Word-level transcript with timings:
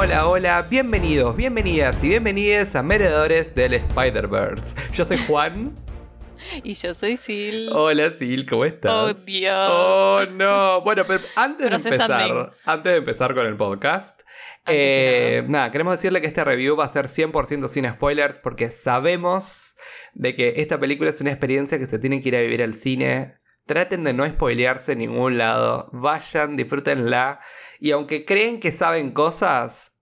hola, 0.00 0.26
hola, 0.26 0.66
bienvenidos, 0.70 1.36
bienvenidas 1.36 2.02
y 2.02 2.08
bienvenidas 2.08 2.74
a 2.74 2.82
Meredores 2.82 3.54
del 3.54 3.74
Spider-Verse. 3.74 4.74
Yo 4.94 5.04
soy 5.04 5.18
Juan. 5.28 5.76
Y 6.64 6.72
yo 6.72 6.94
soy 6.94 7.18
Sil. 7.20 7.68
Hola 7.74 8.14
Sil, 8.16 8.48
¿cómo 8.48 8.64
estás? 8.64 8.90
Oh 8.90 9.12
Dios. 9.12 9.70
Oh 9.70 10.24
no. 10.32 10.80
Bueno, 10.80 11.04
pero 11.06 11.20
antes 11.36 11.68
de 11.68 11.76
empezar, 11.76 12.52
antes 12.64 12.92
de 12.92 12.96
empezar 12.96 13.34
con 13.34 13.46
el 13.46 13.58
podcast, 13.58 14.22
eh, 14.66 15.44
nada, 15.46 15.70
queremos 15.70 15.92
decirle 15.92 16.22
que 16.22 16.28
este 16.28 16.42
review 16.44 16.76
va 16.76 16.86
a 16.86 16.88
ser 16.88 17.08
100% 17.08 17.68
sin 17.68 17.92
spoilers 17.92 18.38
porque 18.38 18.70
sabemos 18.70 19.76
de 20.14 20.34
que 20.34 20.54
esta 20.62 20.80
película 20.80 21.10
es 21.10 21.20
una 21.20 21.30
experiencia 21.30 21.78
que 21.78 21.84
se 21.84 21.98
tiene 21.98 22.22
que 22.22 22.30
ir 22.30 22.36
a 22.36 22.40
vivir 22.40 22.62
al 22.62 22.72
cine. 22.72 23.34
Traten 23.66 24.02
de 24.04 24.14
no 24.14 24.26
spoilearse 24.26 24.92
en 24.92 25.00
ningún 25.00 25.36
lado. 25.36 25.90
Vayan, 25.92 26.56
disfrútenla. 26.56 27.40
Y 27.80 27.92
aunque 27.92 28.24
creen 28.24 28.60
que 28.60 28.72
saben 28.72 29.12
cosas, 29.12 29.96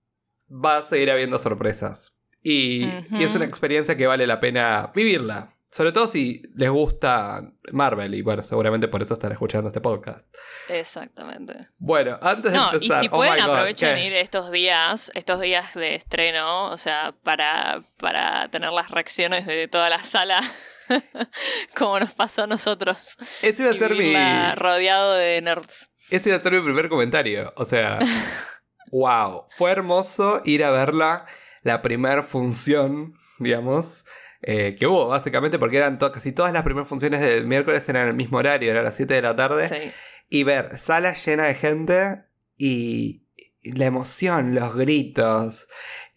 va 0.50 0.78
a 0.78 0.82
seguir 0.82 1.10
habiendo 1.10 1.38
sorpresas. 1.38 2.16
Y, 2.42 2.84
y 3.10 3.22
es 3.22 3.34
una 3.34 3.44
experiencia 3.44 3.96
que 3.96 4.06
vale 4.06 4.26
la 4.26 4.40
pena 4.40 4.90
vivirla. 4.94 5.54
Sobre 5.70 5.92
todo 5.92 6.06
si 6.06 6.42
les 6.56 6.70
gusta 6.70 7.42
Marvel. 7.72 8.14
Y 8.14 8.22
bueno, 8.22 8.42
seguramente 8.42 8.88
por 8.88 9.02
eso 9.02 9.14
están 9.14 9.32
escuchando 9.32 9.68
este 9.68 9.82
podcast. 9.82 10.26
Exactamente. 10.68 11.68
Bueno, 11.76 12.18
antes 12.22 12.52
de 12.52 12.58
No, 12.58 12.70
y 12.72 12.74
empezar. 12.76 13.00
si 13.02 13.08
oh 13.08 13.16
pueden 13.16 13.34
God, 13.34 13.50
aprovechen 13.50 13.98
ir 13.98 14.14
estos 14.14 14.50
días, 14.50 15.12
estos 15.14 15.40
días 15.40 15.74
de 15.74 15.94
estreno, 15.94 16.70
o 16.70 16.78
sea, 16.78 17.14
para, 17.22 17.82
para 17.98 18.48
tener 18.48 18.72
las 18.72 18.90
reacciones 18.90 19.44
de 19.46 19.68
toda 19.68 19.90
la 19.90 20.02
sala, 20.04 20.40
como 21.76 22.00
nos 22.00 22.12
pasó 22.12 22.44
a 22.44 22.46
nosotros. 22.46 23.16
Ese 23.42 23.62
iba 23.62 23.72
a 23.72 23.74
y 23.74 23.78
ser 23.78 23.94
mi. 23.94 24.14
rodeado 24.56 25.14
de 25.14 25.42
nerds. 25.42 25.92
Este 26.10 26.30
iba 26.30 26.38
a 26.38 26.42
ser 26.42 26.52
mi 26.52 26.60
primer 26.60 26.88
comentario. 26.88 27.52
O 27.56 27.64
sea, 27.64 27.98
wow. 28.90 29.44
Fue 29.50 29.70
hermoso 29.70 30.42
ir 30.44 30.64
a 30.64 30.70
verla, 30.70 31.26
la 31.62 31.82
primera 31.82 32.22
función, 32.22 33.14
digamos, 33.38 34.04
eh, 34.42 34.76
que 34.78 34.86
hubo, 34.86 35.08
básicamente, 35.08 35.58
porque 35.58 35.76
eran 35.78 35.98
to- 35.98 36.12
casi 36.12 36.32
todas 36.32 36.52
las 36.52 36.62
primeras 36.62 36.88
funciones 36.88 37.20
del 37.20 37.46
miércoles 37.46 37.88
eran 37.88 38.02
en 38.04 38.08
el 38.10 38.14
mismo 38.14 38.38
horario, 38.38 38.70
era 38.70 38.80
a 38.80 38.84
las 38.84 38.94
7 38.96 39.14
de 39.14 39.22
la 39.22 39.36
tarde. 39.36 39.68
Sí. 39.68 39.92
Y 40.30 40.44
ver 40.44 40.78
sala 40.78 41.14
llena 41.14 41.44
de 41.44 41.54
gente 41.54 42.22
y 42.56 43.22
la 43.62 43.86
emoción, 43.86 44.54
los 44.54 44.74
gritos. 44.76 45.68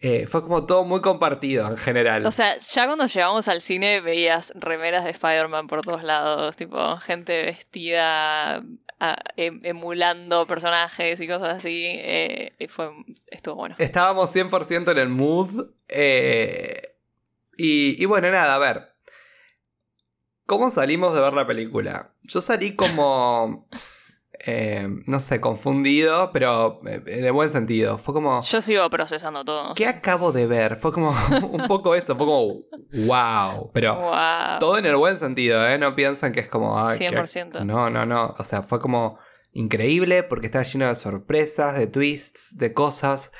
Eh, 0.02 0.26
fue 0.26 0.42
como 0.42 0.66
todo 0.66 0.84
muy 0.84 1.00
compartido 1.00 1.66
en 1.68 1.76
general. 1.76 2.26
O 2.26 2.32
sea, 2.32 2.58
ya 2.58 2.86
cuando 2.86 3.06
llegamos 3.06 3.46
al 3.48 3.62
cine 3.62 4.00
veías 4.00 4.52
remeras 4.56 5.04
de 5.04 5.10
Spider-Man 5.10 5.68
por 5.68 5.82
todos 5.82 6.02
lados, 6.02 6.56
tipo 6.56 6.96
gente 6.98 7.42
vestida 7.44 8.56
a- 9.00 9.16
em- 9.36 9.60
emulando 9.62 10.46
personajes 10.46 11.20
y 11.20 11.26
cosas 11.28 11.58
así. 11.58 11.84
eh, 11.86 12.52
y 12.58 12.66
fue, 12.66 12.90
estuvo 13.30 13.54
bueno. 13.54 13.76
Estábamos 13.78 14.30
100% 14.34 14.90
en 14.92 14.98
el 14.98 15.08
mood. 15.08 15.66
eh, 15.88 16.96
y, 17.56 18.02
y 18.02 18.06
bueno, 18.06 18.30
nada, 18.30 18.54
a 18.54 18.58
ver. 18.58 18.88
¿Cómo 20.46 20.70
salimos 20.70 21.14
de 21.14 21.20
ver 21.20 21.32
la 21.32 21.46
película? 21.46 22.10
Yo 22.22 22.40
salí 22.40 22.74
como... 22.74 23.68
eh, 24.44 24.88
no 25.06 25.20
sé, 25.20 25.40
confundido, 25.40 26.30
pero 26.32 26.80
eh, 26.86 27.02
en 27.06 27.24
el 27.24 27.32
buen 27.32 27.50
sentido. 27.50 27.98
Fue 27.98 28.12
como... 28.14 28.40
Yo 28.42 28.60
sigo 28.62 28.88
procesando 28.90 29.44
todo. 29.44 29.74
¿Qué 29.74 29.86
acabo 29.86 30.32
de 30.32 30.46
ver? 30.46 30.76
Fue 30.76 30.92
como 30.92 31.10
un 31.52 31.66
poco 31.68 31.94
eso, 31.94 32.16
fue 32.16 32.26
como... 32.26 32.62
¡Wow! 33.06 33.70
Pero 33.72 33.94
Wow. 34.00 34.58
todo 34.60 34.78
en 34.78 34.86
el 34.86 34.96
buen 34.96 35.18
sentido, 35.18 35.66
¿eh? 35.68 35.78
No 35.78 35.94
piensan 35.94 36.32
que 36.32 36.40
es 36.40 36.48
como... 36.48 36.76
ay, 36.78 36.98
qué- 36.98 37.08
100%. 37.08 37.64
No, 37.64 37.88
no, 37.90 38.04
no. 38.06 38.34
O 38.38 38.44
sea, 38.44 38.62
fue 38.62 38.80
como 38.80 39.18
increíble 39.52 40.22
porque 40.22 40.46
estaba 40.46 40.64
lleno 40.64 40.86
de 40.88 40.94
sorpresas, 40.94 41.76
de 41.78 41.86
twists, 41.86 42.56
de 42.56 42.72
cosas. 42.72 43.32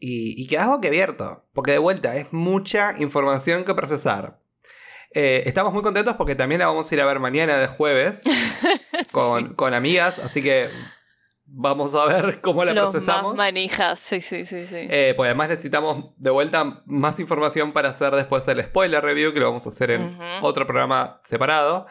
Y, 0.00 0.40
y 0.42 0.46
quedás 0.46 0.68
abierto. 0.68 1.44
Porque 1.52 1.72
de 1.72 1.78
vuelta, 1.78 2.16
es 2.16 2.32
mucha 2.32 2.94
información 3.00 3.64
que 3.64 3.74
procesar. 3.74 4.38
Eh, 5.14 5.42
estamos 5.46 5.72
muy 5.72 5.82
contentos 5.82 6.14
porque 6.16 6.34
también 6.34 6.58
la 6.60 6.66
vamos 6.66 6.90
a 6.90 6.94
ir 6.94 7.00
a 7.00 7.06
ver 7.06 7.18
mañana 7.18 7.58
de 7.58 7.66
jueves 7.66 8.22
con, 9.12 9.54
con 9.54 9.74
amigas. 9.74 10.18
Así 10.18 10.42
que 10.42 10.68
vamos 11.46 11.94
a 11.94 12.04
ver 12.04 12.40
cómo 12.42 12.64
la 12.64 12.74
Los 12.74 12.90
procesamos. 12.90 13.34
más 13.34 13.46
manijas, 13.46 13.98
sí, 13.98 14.20
sí, 14.20 14.44
sí, 14.46 14.66
sí. 14.66 14.86
Eh, 14.90 15.14
pues 15.16 15.28
además 15.28 15.48
necesitamos 15.48 16.10
de 16.18 16.30
vuelta 16.30 16.82
más 16.84 17.18
información 17.20 17.72
para 17.72 17.88
hacer 17.88 18.14
después 18.14 18.46
el 18.48 18.62
spoiler 18.62 19.02
review, 19.02 19.32
que 19.32 19.40
lo 19.40 19.46
vamos 19.46 19.64
a 19.66 19.70
hacer 19.70 19.90
en 19.92 20.18
otro 20.42 20.66
programa 20.66 21.20
separado. 21.24 21.86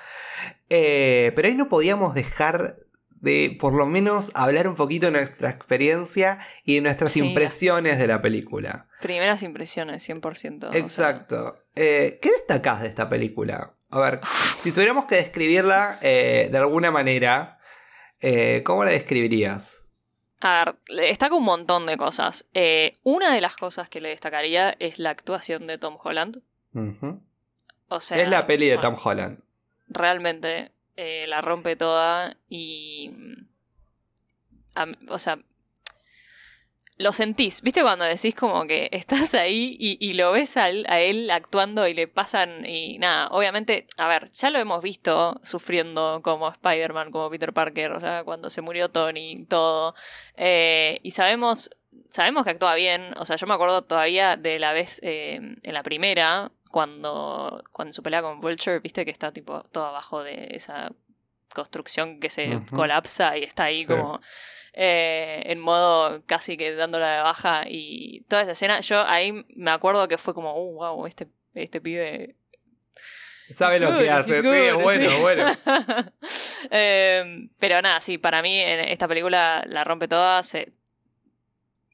Eh, 0.70 1.32
pero 1.36 1.48
ahí 1.48 1.56
no 1.56 1.70
podíamos 1.70 2.14
dejar 2.14 2.78
de 3.22 3.58
por 3.60 3.74
lo 3.74 3.86
menos 3.86 4.32
hablar 4.36 4.68
un 4.68 4.76
poquito 4.76 5.08
de 5.08 5.12
nuestra 5.14 5.50
experiencia 5.50 6.40
y 6.64 6.76
de 6.76 6.82
nuestras 6.82 7.12
Sí. 7.12 7.20
impresiones 7.28 7.98
de 7.98 8.08
la 8.08 8.22
película. 8.22 8.88
Primeras 9.02 9.44
impresiones, 9.44 10.04
100%. 10.08 10.68
o 10.68 10.72
sea, 10.72 10.80
Exacto. 10.80 11.58
Eh, 11.76 12.20
¿Qué 12.22 12.32
destacás 12.32 12.82
de 12.82 12.88
esta 12.88 13.10
película? 13.10 13.74
A 13.90 14.00
ver, 14.00 14.20
si 14.64 14.72
tuviéramos 14.72 15.06
que 15.06 15.16
describirla 15.16 15.98
eh, 16.02 16.50
de 16.52 16.58
alguna 16.58 16.92
manera, 16.92 17.60
eh, 18.20 18.62
¿cómo 18.66 18.84
la 18.86 18.92
describirías? 18.92 19.86
A 20.40 20.66
ver, 20.66 20.76
destaca 21.08 21.34
un 21.34 21.44
montón 21.46 21.88
de 21.88 21.98
cosas. 21.98 22.46
Una 23.04 23.34
de 23.34 23.42
las 23.42 23.56
cosas 23.58 23.90
que 23.90 24.02
le 24.02 24.10
destacaría 24.10 24.76
es 24.78 25.00
la 25.00 25.10
actuación 25.10 25.66
de 25.66 25.80
Tom 25.80 25.98
Holland. 26.04 26.42
O 27.90 28.00
sea, 28.00 28.22
es 28.22 28.30
la 28.30 28.46
peli 28.46 28.68
de 28.68 28.76
bueno, 28.76 28.96
Tom 28.96 29.00
Holland. 29.04 29.40
realmente 29.88 30.72
eh, 30.98 31.26
la 31.28 31.42
rompe 31.42 31.76
toda 31.76 32.36
y... 32.50 33.12
mm, 33.14 33.48
o 35.10 35.20
sea, 35.20 35.40
lo 36.98 37.14
sentís. 37.14 37.62
¿Viste 37.62 37.82
cuando 37.82 38.06
decís 38.06 38.34
como 38.36 38.66
que 38.66 38.90
estás 38.92 39.34
ahí 39.36 39.76
y, 39.80 40.14
lo 40.14 40.32
ves 40.32 40.58
a 40.58 40.70
él, 40.70 40.86
a 40.90 41.00
él 41.00 41.30
actuando 41.30 41.88
y 41.88 41.94
le 41.94 42.08
pasan 42.08 42.66
y 42.66 42.98
nada? 42.98 43.28
Obviamente, 43.30 43.88
a 43.98 44.08
ver, 44.08 44.32
ya 44.32 44.50
lo 44.50 44.60
hemos 44.60 44.82
visto 44.82 45.40
sufriendo 45.44 46.22
como 46.24 46.50
Spider-Man, 46.50 47.12
como 47.12 47.30
Peter 47.30 47.54
Parker, 47.54 47.92
o 47.92 48.00
sea, 48.00 48.24
cuando 48.24 48.50
se 48.50 48.62
murió 48.62 48.90
Tony, 48.90 49.46
todo. 49.46 49.96
Eh, 50.36 51.00
y 51.04 51.12
sabemos... 51.12 51.70
Sabemos 52.10 52.46
que 52.46 52.52
actúa 52.52 52.74
bien, 52.76 53.12
o 53.18 53.26
sea, 53.26 53.36
yo 53.36 53.48
me 53.48 53.54
acuerdo 53.54 53.82
todavía 53.82 54.38
de 54.38 54.60
la 54.60 54.72
vez 54.72 55.00
eh, 55.04 55.40
en 55.62 55.74
la 55.74 55.84
primera, 55.84 56.52
cuando, 56.72 57.64
cuando 57.72 57.94
su 57.94 58.04
pelea 58.04 58.22
con 58.22 58.40
Vulture, 58.40 58.80
viste 58.80 59.06
que 59.06 59.12
está 59.12 59.32
tipo 59.32 59.62
todo 59.64 59.86
abajo 59.86 60.24
de 60.24 60.50
esa 60.52 60.92
construcción 61.54 62.20
que 62.20 62.30
se 62.30 62.62
colapsa 62.74 63.38
y 63.38 63.44
está 63.44 63.66
ahí 63.66 63.80
Sí. 63.80 63.86
como 63.88 64.20
eh, 64.80 65.42
en 65.46 65.60
modo 65.60 66.22
casi 66.28 66.56
que 66.56 66.76
dándola 66.76 67.16
de 67.18 67.22
baja 67.24 67.64
y 67.68 68.22
toda 68.30 68.44
esa 68.44 68.52
escena, 68.52 68.80
yo 68.82 69.02
ahí 69.08 69.44
me 69.56 69.72
acuerdo 69.72 70.08
que 70.08 70.20
fue 70.20 70.36
como, 70.36 70.54
uh, 70.56 70.74
wow, 70.76 71.08
este, 71.08 71.28
este 71.56 71.82
pibe... 71.82 72.36
Sabe 73.50 73.80
lo 73.80 73.92
Good, 73.92 74.00
que 74.00 74.10
hace, 74.12 74.42
sí, 74.44 74.48
es 74.50 74.76
bueno, 74.76 75.10
sí. 75.10 75.18
bueno. 75.22 75.46
Eh, 76.70 77.50
pero 77.58 77.82
nada, 77.82 78.02
sí, 78.02 78.20
para 78.20 78.42
mí 78.44 78.60
en 78.60 78.82
esta 78.82 79.08
película 79.08 79.64
la 79.68 79.84
rompe 79.84 80.08
toda, 80.08 80.44
se... 80.44 80.74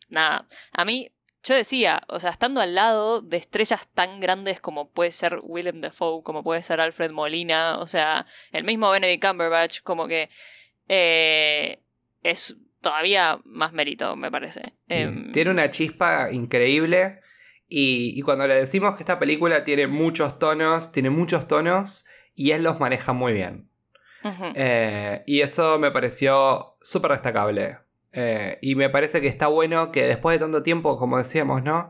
Nada, 0.10 0.46
a 0.74 0.84
mí 0.84 1.10
yo 1.44 1.56
decía, 1.56 2.02
o 2.08 2.20
sea, 2.20 2.30
estando 2.30 2.62
al 2.62 2.74
lado 2.76 3.22
de 3.22 3.38
estrellas 3.38 3.88
tan 3.94 4.20
grandes 4.20 4.62
como 4.62 4.90
puede 4.90 5.12
ser 5.12 5.40
Willem 5.44 5.82
Dafoe, 5.82 6.24
como 6.24 6.44
puede 6.44 6.64
ser 6.64 6.80
Alfred 6.80 7.12
Molina, 7.12 7.78
o 7.80 7.88
sea, 7.88 8.26
el 8.52 8.64
mismo 8.64 8.90
Benedict 8.90 9.26
Cumberbatch, 9.26 9.82
como 9.82 10.08
que 10.08 10.30
eh, 10.88 11.80
es 12.24 12.58
todavía 12.82 13.40
más 13.46 13.74
mérito, 13.74 14.16
me 14.16 14.32
parece. 14.32 14.62
Sí, 14.62 14.96
Em, 14.96 15.32
Tiene 15.32 15.52
una 15.52 15.70
chispa 15.70 16.32
increíble. 16.32 17.20
Y, 17.68 18.14
y 18.16 18.22
cuando 18.22 18.46
le 18.46 18.56
decimos 18.56 18.96
que 18.96 19.02
esta 19.02 19.18
película 19.20 19.64
tiene 19.64 19.88
muchos 19.88 20.38
tonos, 20.38 20.92
tiene 20.92 21.10
muchos 21.10 21.48
tonos 21.48 22.06
y 22.36 22.52
él 22.52 22.64
los 22.64 22.80
maneja 22.80 23.14
muy 23.14 23.34
bien. 23.34 23.70
Eh, 24.56 25.22
y 25.26 25.42
eso 25.42 25.80
me 25.80 25.92
pareció 25.92 26.78
súper 26.82 27.12
destacable. 27.12 27.80
Eh, 28.14 28.60
y 28.62 28.76
me 28.76 28.90
parece 28.90 29.22
que 29.22 29.28
está 29.28 29.48
bueno 29.48 29.92
que 29.92 30.04
después 30.06 30.36
de 30.36 30.40
tanto 30.46 30.64
tiempo, 30.64 30.98
como 30.98 31.18
decíamos, 31.18 31.64
¿no? 31.64 31.90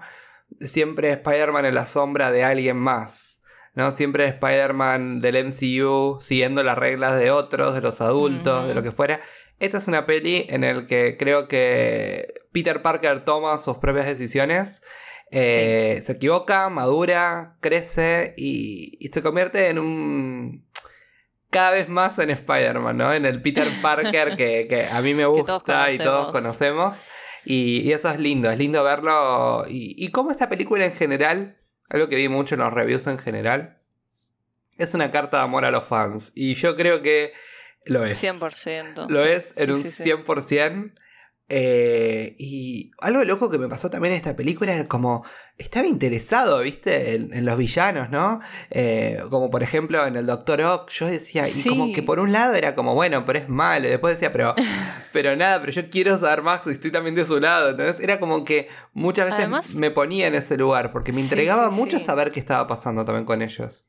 Siempre 0.62 1.12
Spider-Man 1.12 1.66
en 1.66 1.76
la 1.76 1.86
sombra 1.86 2.32
de 2.32 2.44
alguien 2.44 2.78
más. 2.78 3.42
¿no? 3.76 3.96
Siempre 3.96 4.26
Spider-Man 4.28 5.20
del 5.20 5.46
MCU 5.48 6.20
siguiendo 6.22 6.62
las 6.64 6.78
reglas 6.78 7.20
de 7.20 7.32
otros, 7.32 7.74
de 7.76 7.82
los 7.82 8.02
adultos, 8.02 8.68
de 8.68 8.76
lo 8.76 8.84
que 8.84 8.92
fuera. 8.92 9.20
Esta 9.60 9.80
es 9.80 9.88
una 9.88 10.06
peli 10.06 10.46
en 10.50 10.62
la 10.62 10.86
que 10.86 11.18
creo 11.18 11.48
que 11.48 12.34
Peter 12.52 12.82
Parker 12.82 13.26
toma 13.26 13.58
sus 13.58 13.78
propias 13.78 14.06
decisiones. 14.06 14.84
eh, 15.32 16.02
Se 16.04 16.12
equivoca, 16.14 16.70
madura, 16.70 17.58
crece 17.62 18.36
y, 18.38 18.98
y 19.00 19.08
se 19.08 19.24
convierte 19.24 19.70
en 19.70 19.80
un 19.80 20.68
cada 21.54 21.72
vez 21.72 21.88
más 21.88 22.20
en 22.20 22.30
Spider-Man, 22.30 22.98
¿no? 22.98 23.14
En 23.14 23.26
el 23.26 23.42
Peter 23.42 23.68
Parker 23.82 24.36
que, 24.36 24.68
que 24.68 24.88
a 24.88 25.02
mí 25.02 25.14
me 25.14 25.24
todos 25.24 25.64
gusta 25.64 25.92
y 25.92 25.98
todos 25.98 26.34
conocemos. 26.34 27.00
Y, 27.46 27.82
y 27.82 27.94
eso 27.94 28.10
es 28.10 28.20
lindo, 28.20 28.50
es 28.50 28.58
lindo 28.58 28.84
verlo. 28.84 29.66
Y, 29.70 29.96
y 29.98 30.10
cómo 30.10 30.32
esta 30.32 30.50
película 30.50 30.84
en 30.84 30.94
general, 30.94 31.58
algo 31.90 32.10
que 32.10 32.16
vi 32.16 32.28
mucho 32.28 32.56
en 32.56 32.62
los 32.62 32.74
reviews 32.74 33.08
en 33.08 33.18
general, 33.18 33.78
es 34.78 34.94
una 34.94 35.12
carta 35.12 35.38
de 35.38 35.44
amor 35.44 35.64
a 35.64 35.72
los 35.72 35.86
fans. 35.86 36.32
Y 36.36 36.56
yo 36.56 36.76
creo 36.76 37.02
que 37.02 37.34
lo 37.86 38.06
es. 38.06 38.24
100%. 38.24 39.08
Lo 39.08 39.24
sí, 39.24 39.30
es 39.30 39.58
en 39.58 39.76
sí, 39.76 40.12
un 40.12 40.24
sí. 40.24 40.24
100%. 40.34 40.94
Eh, 41.56 42.36
y 42.40 42.90
algo 43.00 43.24
loco 43.24 43.48
que 43.52 43.60
me 43.60 43.70
pasó 43.70 43.92
también 43.92 44.14
en 44.14 44.18
esta 44.18 44.36
película 44.36 44.74
era 44.74 44.88
como 44.88 45.24
estaba 45.56 45.86
interesado, 45.86 46.62
viste, 46.62 47.14
en, 47.14 47.46
los 47.46 47.56
villanos, 47.60 48.10
¿no? 48.10 48.40
Eh, 48.72 49.22
como 49.30 49.52
por 49.52 49.62
ejemplo 49.62 50.04
en 50.08 50.16
el 50.16 50.26
Doctor 50.26 50.62
Ock, 50.62 50.90
yo 50.90 51.06
decía, 51.06 51.48
y 51.48 51.70
como 51.70 51.94
que 51.94 52.02
por 52.02 52.20
un 52.20 52.32
lado 52.32 52.56
era 52.56 52.74
como, 52.74 52.96
bueno, 52.96 53.24
pero 53.24 53.38
es 53.38 53.50
malo, 53.50 53.86
y 53.86 53.92
después 53.92 54.16
decía, 54.16 54.34
pero, 54.34 54.56
pero 55.14 55.36
nada, 55.36 55.60
pero 55.60 55.72
yo 55.72 55.92
quiero 55.92 56.18
saber 56.18 56.42
más 56.42 56.66
y 56.66 56.72
estoy 56.72 56.90
también 56.90 57.14
de 57.14 57.24
su 57.24 57.40
lado. 57.40 57.70
Entonces 57.70 58.04
era 58.04 58.20
como 58.20 58.44
que 58.46 58.68
muchas 58.94 59.30
veces 59.30 59.76
me 59.76 59.92
ponía 59.92 60.26
en 60.26 60.34
ese 60.34 60.58
lugar, 60.58 60.92
porque 60.92 61.14
me 61.14 61.22
entregaba 61.22 61.70
mucho 61.70 62.00
saber 62.00 62.32
qué 62.32 62.40
estaba 62.40 62.66
pasando 62.66 63.06
también 63.06 63.26
con 63.26 63.44
ellos. 63.44 63.86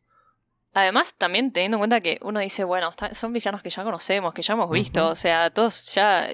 Además, 0.74 1.14
también 1.16 1.50
teniendo 1.50 1.78
en 1.78 1.80
cuenta 1.80 2.02
que 2.02 2.18
uno 2.20 2.40
dice, 2.40 2.64
bueno, 2.64 2.90
son 3.12 3.32
villanos 3.32 3.62
que 3.62 3.70
ya 3.70 3.84
conocemos, 3.84 4.34
que 4.34 4.42
ya 4.42 4.52
hemos 4.52 4.70
visto, 4.70 5.08
o 5.08 5.16
sea, 5.16 5.48
todos 5.48 5.94
ya... 5.94 6.28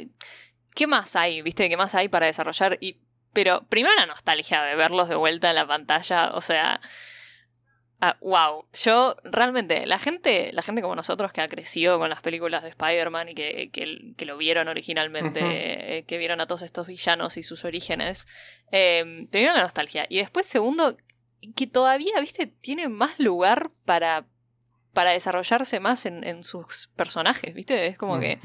¿Qué 0.74 0.86
más 0.86 1.16
hay, 1.16 1.42
viste? 1.42 1.68
¿Qué 1.68 1.76
más 1.76 1.94
hay 1.94 2.08
para 2.08 2.26
desarrollar? 2.26 2.78
Y 2.80 3.00
pero 3.32 3.66
primero 3.68 3.94
la 3.94 4.06
nostalgia 4.06 4.62
de 4.62 4.74
verlos 4.74 5.08
de 5.08 5.14
vuelta 5.14 5.50
en 5.50 5.54
la 5.54 5.66
pantalla, 5.66 6.30
o 6.34 6.40
sea, 6.40 6.80
wow, 8.20 8.34
ah, 8.34 8.62
yo 8.72 9.16
realmente, 9.24 9.86
la 9.86 9.98
gente, 9.98 10.52
la 10.52 10.62
gente 10.62 10.82
como 10.82 10.96
nosotros 10.96 11.32
que 11.32 11.40
ha 11.40 11.48
crecido 11.48 11.98
con 11.98 12.10
las 12.10 12.22
películas 12.22 12.62
de 12.62 12.70
Spider-Man 12.70 13.28
y 13.28 13.34
que, 13.34 13.70
que, 13.70 14.24
lo 14.24 14.36
vieron 14.36 14.68
originalmente, 14.68 15.98
eh, 15.98 16.04
que 16.04 16.18
vieron 16.18 16.40
a 16.40 16.46
todos 16.46 16.62
estos 16.62 16.86
villanos 16.86 17.36
y 17.36 17.42
sus 17.42 17.64
orígenes, 17.64 18.26
eh, 18.72 19.26
primero 19.30 19.54
la 19.54 19.62
nostalgia 19.62 20.06
y 20.08 20.18
después 20.18 20.46
segundo, 20.46 20.96
que 21.54 21.66
todavía, 21.66 22.18
viste, 22.20 22.46
tiene 22.46 22.88
más 22.88 23.20
lugar 23.20 23.70
para, 23.84 24.26
para 24.92 25.12
desarrollarse 25.12 25.78
más 25.78 26.04
en, 26.06 26.42
sus 26.42 26.90
personajes, 26.96 27.54
viste, 27.54 27.86
es 27.86 27.98
como 27.98 28.18
que... 28.18 28.40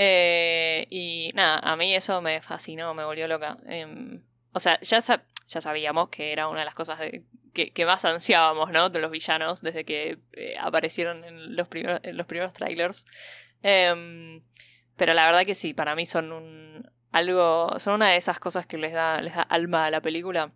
Eh, 0.00 0.86
y 0.90 1.32
nada, 1.34 1.58
a 1.58 1.76
mí 1.76 1.92
eso 1.92 2.22
me 2.22 2.40
fascinó, 2.40 2.94
me 2.94 3.04
volvió 3.04 3.26
loca. 3.26 3.58
Em, 3.66 4.22
o 4.52 4.60
sea, 4.60 4.78
ya, 4.80 5.00
ya 5.00 5.60
sabíamos 5.60 6.08
que 6.08 6.32
era 6.32 6.46
una 6.46 6.60
de 6.60 6.64
las 6.66 6.74
cosas 6.74 7.00
que, 7.52 7.84
más 7.84 8.04
ansiábamos, 8.04 8.70
¿no? 8.70 8.90
De 8.90 9.00
los 9.00 9.10
villanos 9.10 9.60
desde 9.60 9.84
que 9.84 10.18
eh, 10.34 10.54
aparecieron 10.60 11.24
en 11.24 11.56
los, 11.56 11.66
primeros, 11.66 12.00
en 12.04 12.16
los 12.16 12.26
primeros 12.26 12.52
trailers. 12.52 13.06
Em, 13.62 14.40
pero 14.96 15.14
la 15.14 15.26
verdad 15.26 15.44
que 15.44 15.56
sí, 15.56 15.74
para 15.74 15.96
mí 15.96 16.06
son 16.06 16.30
un 16.30 16.90
algo. 17.10 17.76
son 17.80 17.94
una 17.94 18.10
de 18.10 18.16
esas 18.18 18.38
cosas 18.38 18.66
que 18.66 18.78
les 18.78 18.92
da, 18.92 19.20
les 19.20 19.34
da 19.34 19.42
alma 19.42 19.86
a 19.86 19.90
la 19.90 20.00
película. 20.00 20.52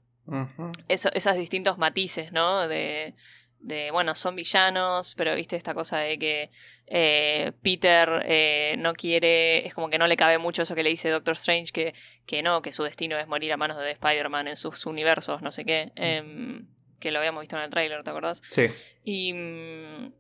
Eso, 0.87 1.11
esos 1.15 1.35
distintos 1.35 1.79
matices, 1.79 2.31
¿no? 2.31 2.69
De, 2.69 3.15
de, 3.63 3.93
bueno, 3.93 4.15
son 4.15 4.35
villanos, 4.35 5.15
pero 5.15 5.35
viste 5.37 5.57
esta 5.57 5.73
cosa 5.73 5.99
de 5.99 6.19
que 6.19 6.51
eh, 6.87 7.53
Peter 7.63 8.23
eh, 8.27 8.75
no 8.79 8.93
quiere, 8.93 9.67
es 9.67 9.73
como 9.73 9.89
que 9.89 9.99
no 9.99 10.09
le 10.09 10.17
cabe 10.17 10.39
mucho 10.39 10.63
eso 10.63 10.75
que 10.75 10.83
le 10.83 10.91
dice 10.91 11.09
Doctor 11.09 11.35
Strange, 11.35 11.73
que, 11.73 11.95
que 12.27 12.43
no, 12.43 12.61
que 12.61 12.73
su 12.73 12.83
destino 12.83 13.17
es 13.17 13.29
morir 13.29 13.53
a 13.53 13.57
manos 13.57 13.79
de 13.79 13.93
Spider-Man 13.93 14.49
en 14.49 14.57
sus 14.57 14.85
universos, 14.85 15.43
no 15.43 15.53
sé 15.53 15.65
qué, 15.65 15.93
mm. 15.97 16.03
em, 16.03 16.67
que 16.99 17.13
lo 17.13 17.21
habíamos 17.21 17.41
visto 17.41 17.57
en 17.57 17.63
el 17.63 17.71
tráiler, 17.71 18.03
¿te 18.03 18.11
acordás? 18.11 18.43
Sí. 18.51 18.67
Y 19.05 19.33
mm, 19.33 20.13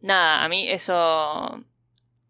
nada, 0.00 0.44
a 0.44 0.48
mí 0.48 0.68
eso 0.68 1.64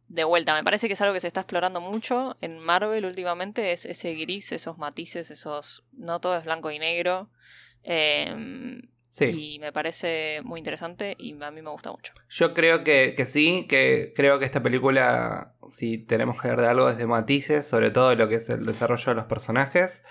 de 0.08 0.24
vuelta, 0.24 0.54
me 0.54 0.64
parece 0.64 0.86
que 0.86 0.92
es 0.92 1.00
algo 1.00 1.14
que 1.14 1.20
se 1.20 1.26
está 1.26 1.40
explorando 1.40 1.80
mucho 1.80 2.36
en 2.42 2.58
Marvel 2.58 3.06
últimamente, 3.06 3.72
es 3.72 3.86
ese 3.86 4.14
gris, 4.14 4.52
esos 4.52 4.76
matices, 4.76 5.30
esos, 5.30 5.82
no 5.92 6.20
todo 6.20 6.36
es 6.36 6.44
blanco 6.44 6.70
y 6.70 6.78
negro. 6.78 7.30
Eh, 7.82 8.82
y 9.20 9.58
me 9.60 9.72
parece 9.72 10.40
muy 10.44 10.60
interesante 10.60 11.14
y 11.18 11.34
a 11.42 11.50
mí 11.50 11.62
me 11.62 11.70
gusta 11.70 11.90
mucho. 11.90 12.12
Yo 12.28 12.54
creo 12.54 12.84
que, 12.84 13.14
sí, 13.26 13.66
que 13.68 14.12
creo 14.14 14.38
que 14.38 14.44
esta 14.44 14.62
película, 14.62 15.54
si 15.68 15.98
tenemos 15.98 16.40
que 16.40 16.48
ver 16.48 16.60
de 16.60 16.68
algo, 16.68 16.88
es 16.88 16.98
de 16.98 17.06
matices, 17.06 17.66
sobre 17.66 17.90
todo 17.90 18.14
lo 18.14 18.28
que 18.28 18.36
es 18.36 18.48
el 18.48 18.66
desarrollo 18.66 19.06
de 19.06 19.14
los 19.14 19.26
personajes. 19.26 20.02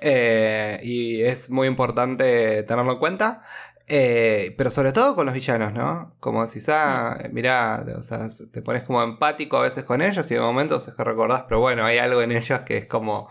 Eh, 0.00 0.80
y 0.82 1.22
es 1.22 1.50
muy 1.50 1.66
importante 1.66 2.62
tenerlo 2.62 2.92
en 2.92 2.98
cuenta. 2.98 3.44
Eh, 3.90 4.54
pero 4.58 4.68
sobre 4.68 4.92
todo 4.92 5.14
con 5.14 5.24
los 5.24 5.34
villanos, 5.34 5.72
¿no? 5.72 6.14
Como 6.20 6.46
si 6.46 6.60
ah, 6.68 7.16
mm. 7.24 7.32
mirá, 7.32 7.86
o 7.98 8.02
sea, 8.02 8.28
te 8.52 8.60
pones 8.60 8.82
como 8.82 9.02
empático 9.02 9.56
a 9.56 9.62
veces 9.62 9.84
con 9.84 10.02
ellos 10.02 10.30
y 10.30 10.34
de 10.34 10.40
momentos 10.40 10.86
es 10.88 10.94
que 10.94 11.04
recordás, 11.04 11.44
pero 11.48 11.60
bueno, 11.60 11.86
hay 11.86 11.96
algo 11.96 12.20
en 12.20 12.32
ellos 12.32 12.60
que 12.66 12.76
es 12.76 12.86
como 12.86 13.30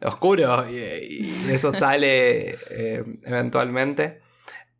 oscuro 0.00 0.70
y, 0.70 1.50
eso 1.50 1.72
sale 1.74 2.56
eh, 2.70 3.04
eventualmente. 3.24 4.23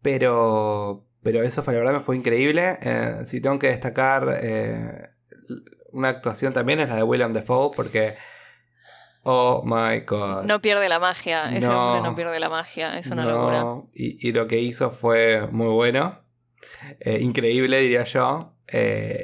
Pero, 0.05 1.07
pero 1.23 1.43
eso 1.43 1.63
fue, 1.63 1.73
la 1.73 1.79
verdad 1.79 1.95
me 1.95 2.01
fue 2.01 2.15
increíble. 2.15 2.79
Eh, 2.83 3.23
si 3.25 3.41
tengo 3.41 3.59
que 3.59 3.69
destacar 3.69 4.39
eh, 4.43 5.09
una 5.93 6.11
actuación 6.11 6.53
también 6.53 6.79
es 6.81 6.91
la 6.91 6.97
de 6.97 7.03
William 7.03 7.33
Defoe 7.33 7.71
porque... 7.75 8.15
Oh 9.23 9.63
my 9.65 10.01
god. 10.01 10.45
No 10.45 10.61
pierde 10.61 10.87
la 10.91 10.99
magia, 10.99 11.51
ese 11.51 11.67
hombre 11.67 12.03
no 12.03 12.15
pierde 12.15 12.39
la 12.39 12.51
magia, 12.51 12.99
es 12.99 13.11
una 13.11 13.25
locura. 13.25 13.65
Y, 13.95 14.33
lo 14.33 14.47
que 14.47 14.59
hizo 14.59 14.91
fue 14.91 15.49
muy 15.51 15.69
bueno, 15.69 16.21
eh, 17.01 17.21
increíble 17.23 17.81
diría 17.81 18.05
yo. 18.05 18.54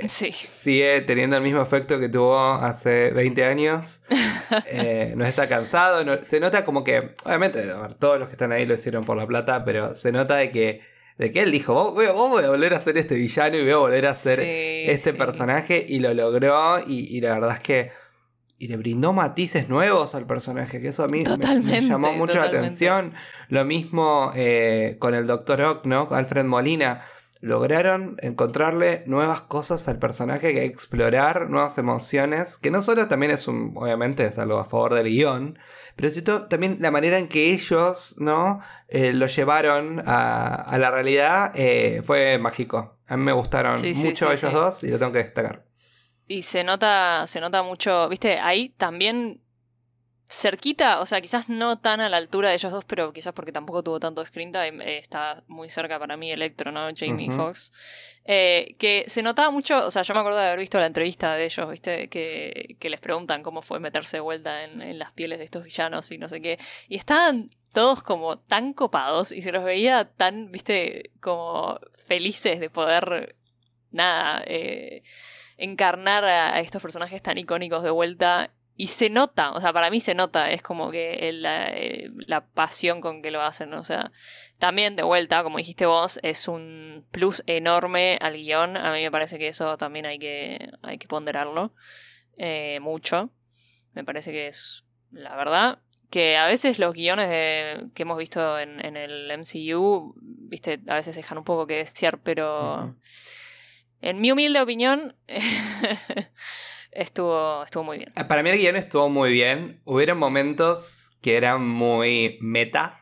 Sí. 0.08 0.32
Sigue 0.32 1.00
teniendo 1.02 1.36
el 1.36 1.42
mismo 1.42 1.62
efecto 1.62 1.98
que 1.98 2.08
tuvo 2.08 2.38
hace 2.38 3.10
20 3.10 3.44
años. 3.44 4.00
no 5.16 5.24
está 5.24 5.48
cansado. 5.48 6.22
se 6.22 6.40
nota 6.40 6.64
como 6.64 6.84
que, 6.84 7.14
obviamente, 7.24 7.64
todos 7.98 8.18
los 8.18 8.28
que 8.28 8.32
están 8.32 8.52
ahí 8.52 8.66
lo 8.66 8.74
hicieron 8.74 9.04
por 9.04 9.16
la 9.16 9.26
plata, 9.26 9.64
pero 9.64 9.94
se 9.94 10.12
nota 10.12 10.36
de 10.36 10.50
que, 10.50 10.82
de 11.18 11.30
que 11.30 11.42
él 11.42 11.52
dijo, 11.52 11.74
vos, 11.74 11.94
voy, 11.94 12.06
a 12.06 12.12
volver 12.12 12.74
a 12.74 12.80
ser 12.80 12.98
este 12.98 13.14
villano 13.14 13.56
y 13.56 13.62
voy 13.62 13.72
a 13.72 13.76
volver 13.76 14.06
a 14.06 14.12
ser 14.12 14.40
este 14.40 15.14
personaje 15.14 15.84
y 15.88 16.00
lo 16.00 16.12
logró 16.14 16.80
y, 16.86 17.20
la 17.20 17.34
verdad 17.34 17.52
es 17.52 17.60
que 17.60 17.92
y 18.58 18.68
le 18.68 18.76
brindó 18.76 19.14
matices 19.14 19.70
nuevos 19.70 20.14
al 20.14 20.26
personaje, 20.26 20.82
que 20.82 20.88
eso 20.88 21.02
a 21.02 21.08
mí 21.08 21.24
me, 21.64 21.80
llamó 21.80 22.12
mucho 22.12 22.38
la 22.38 22.44
atención. 22.44 23.14
Lo 23.48 23.64
mismo 23.64 24.32
eh, 24.36 24.96
con 24.98 25.14
el 25.14 25.26
Doctor 25.26 25.62
Ock, 25.62 25.86
¿no? 25.86 26.06
Alfred 26.10 26.44
Molina 26.44 27.06
lograron 27.40 28.16
encontrarle 28.20 29.02
nuevas 29.06 29.40
cosas 29.42 29.88
al 29.88 29.98
personaje 29.98 30.52
que 30.52 30.64
explorar, 30.64 31.48
nuevas 31.48 31.78
emociones, 31.78 32.58
que 32.58 32.70
no 32.70 32.82
solo 32.82 33.08
también 33.08 33.32
es 33.32 33.48
un, 33.48 33.72
obviamente 33.76 34.26
es 34.26 34.38
algo 34.38 34.58
a 34.58 34.66
favor 34.66 34.94
del 34.94 35.08
guion, 35.08 35.58
pero 35.96 36.10
cierto, 36.10 36.46
también 36.48 36.78
la 36.80 36.90
manera 36.90 37.18
en 37.18 37.28
que 37.28 37.52
ellos, 37.52 38.14
¿no? 38.18 38.60
Eh, 38.88 39.12
lo 39.12 39.26
llevaron 39.26 40.02
a, 40.06 40.76
la 40.78 40.90
realidad 40.90 41.52
eh, 41.54 42.02
fue 42.04 42.38
mágico. 42.38 42.92
A 43.06 43.16
mí 43.16 43.24
me 43.24 43.32
gustaron 43.32 43.74
mucho 43.74 44.30
ellos 44.30 44.52
dos 44.52 44.84
y 44.84 44.88
lo 44.88 44.98
tengo 44.98 45.12
que 45.12 45.24
destacar. 45.24 45.64
Y 46.26 46.42
se 46.42 46.62
nota, 46.62 47.26
se 47.26 47.40
nota 47.40 47.62
mucho, 47.62 48.08
viste, 48.08 48.38
ahí 48.38 48.68
también 48.76 49.40
cerquita, 50.30 51.00
o 51.00 51.06
sea, 51.06 51.20
quizás 51.20 51.48
no 51.48 51.78
tan 51.80 52.00
a 52.00 52.08
la 52.08 52.16
altura 52.16 52.50
de 52.50 52.54
ellos 52.54 52.70
dos, 52.70 52.84
pero 52.84 53.12
quizás 53.12 53.32
porque 53.32 53.50
tampoco 53.50 53.82
tuvo 53.82 53.98
tanto 53.98 54.24
screen 54.24 54.52
time, 54.52 54.84
eh, 54.84 54.98
está 54.98 55.42
muy 55.48 55.68
cerca 55.70 55.98
para 55.98 56.16
mí 56.16 56.30
Electro, 56.30 56.70
¿no? 56.70 56.88
Jamie 56.94 57.30
Foxx. 57.32 57.72
Eh, 58.24 58.76
que 58.78 59.04
se 59.08 59.22
notaba 59.22 59.50
mucho, 59.50 59.84
o 59.84 59.90
sea, 59.90 60.02
yo 60.02 60.14
me 60.14 60.20
acuerdo 60.20 60.38
de 60.38 60.46
haber 60.46 60.60
visto 60.60 60.78
la 60.78 60.86
entrevista 60.86 61.34
de 61.34 61.44
ellos, 61.46 61.68
¿viste? 61.68 62.08
Que, 62.08 62.76
que 62.78 62.90
les 62.90 63.00
preguntan 63.00 63.42
cómo 63.42 63.60
fue 63.60 63.80
meterse 63.80 64.18
de 64.18 64.20
vuelta 64.20 64.62
en, 64.62 64.80
en, 64.80 65.00
las 65.00 65.10
pieles 65.12 65.40
de 65.40 65.46
estos 65.46 65.64
villanos 65.64 66.08
y 66.12 66.18
no 66.18 66.28
sé 66.28 66.40
qué. 66.40 66.60
Y 66.88 66.96
estaban 66.96 67.50
todos 67.72 68.04
como 68.04 68.38
tan 68.38 68.72
copados 68.72 69.32
y 69.32 69.42
se 69.42 69.50
los 69.50 69.64
veía 69.64 70.04
tan, 70.04 70.52
¿viste? 70.52 71.10
Como 71.20 71.80
felices 72.06 72.60
de 72.60 72.70
poder, 72.70 73.34
nada, 73.90 74.44
eh, 74.46 75.02
encarnar 75.56 76.24
a 76.24 76.60
estos 76.60 76.80
personajes 76.80 77.20
tan 77.20 77.36
icónicos 77.36 77.82
de 77.82 77.90
vuelta 77.90 78.52
y 78.80 78.86
se 78.86 79.10
nota, 79.10 79.52
o 79.52 79.60
sea, 79.60 79.74
para 79.74 79.90
mí 79.90 80.00
se 80.00 80.14
nota, 80.14 80.50
es 80.50 80.62
como 80.62 80.90
que 80.90 81.32
la, 81.34 82.46
pasión 82.54 83.02
con 83.02 83.20
que 83.20 83.30
lo 83.30 83.42
hacen, 83.42 83.74
o 83.74 83.84
sea, 83.84 84.10
también 84.58 84.96
de 84.96 85.02
vuelta, 85.02 85.42
como 85.42 85.58
dijiste 85.58 85.84
vos, 85.84 86.18
es 86.22 86.48
un 86.48 87.04
plus 87.10 87.42
enorme 87.46 88.16
al 88.22 88.38
guion, 88.38 88.78
a 88.78 88.90
mí 88.94 89.02
me 89.02 89.10
parece 89.10 89.38
que 89.38 89.48
eso 89.48 89.76
también 89.76 90.06
hay 90.06 90.18
que, 90.18 90.70
hay 90.80 90.96
que 90.96 91.08
ponderarlo 91.08 91.74
eh, 92.38 92.78
mucho, 92.80 93.28
me 93.92 94.02
parece 94.02 94.32
que 94.32 94.46
es 94.46 94.86
la 95.10 95.36
verdad, 95.36 95.80
que 96.08 96.38
a 96.38 96.46
veces 96.46 96.78
los 96.78 96.94
guiones 96.94 97.28
que 97.92 98.02
hemos 98.02 98.16
visto 98.16 98.58
en, 98.58 98.96
el 98.96 99.30
MCU, 99.38 100.14
viste, 100.22 100.80
a 100.88 100.94
veces 100.94 101.14
dejan 101.14 101.36
un 101.36 101.44
poco 101.44 101.66
que 101.66 101.76
desear, 101.76 102.18
pero 102.22 102.96
en 104.00 104.22
mi 104.22 104.32
humilde 104.32 104.58
opinión... 104.58 105.14
estuvo, 106.92 107.62
estuvo 107.64 107.84
muy 107.84 107.98
bien. 107.98 108.12
Para 108.28 108.42
mí 108.42 108.50
el 108.50 108.58
guion 108.58 108.76
estuvo 108.76 109.08
muy 109.08 109.32
bien. 109.32 109.80
Hubieron 109.84 110.18
momentos 110.18 111.10
que 111.20 111.36
eran 111.36 111.66
muy 111.66 112.38
meta. 112.40 112.96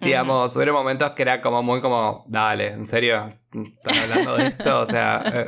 Digamos, 0.00 0.54
hubieron 0.54 0.74
momentos 0.74 1.10
que 1.12 1.22
era 1.22 1.40
como 1.40 1.62
muy 1.62 1.80
como, 1.80 2.24
dale, 2.28 2.68
¿en 2.68 2.86
serio? 2.86 3.34
¿Estás 3.52 4.02
hablando 4.02 4.36
de 4.36 4.46
esto? 4.46 4.80
O 4.80 4.86
sea, 4.86 5.22
eh, 5.34 5.46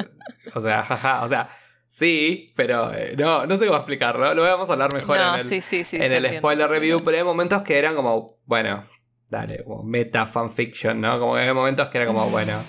o 0.55 0.61
sea, 0.61 0.83
jaja, 0.85 1.23
o 1.23 1.29
sea, 1.29 1.49
sí, 1.89 2.47
pero 2.57 2.93
eh, 2.93 3.15
no, 3.17 3.47
no 3.47 3.57
sé 3.57 3.67
cómo 3.67 3.79
explicarlo. 3.79 4.35
Lo 4.35 4.43
vamos 4.43 4.69
a 4.69 4.73
hablar 4.73 4.93
mejor 4.93 5.17
en 5.17 5.23
el, 5.23 6.03
en 6.03 6.25
el 6.25 6.39
spoiler 6.39 6.69
review, 6.69 7.01
pero 7.05 7.17
hay 7.17 7.25
momentos 7.25 7.63
que 7.63 7.79
eran 7.79 7.95
como, 7.95 8.39
bueno, 8.45 8.89
dale, 9.29 9.63
como 9.65 9.85
meta 9.85 10.27
fanfiction, 10.27 11.01
¿no? 11.01 11.19
Como 11.21 11.35
que 11.35 11.43
hay 11.43 11.55
momentos 11.55 11.89
que 11.89 11.99
era 11.99 12.07
como, 12.07 12.29
bueno 12.31 12.61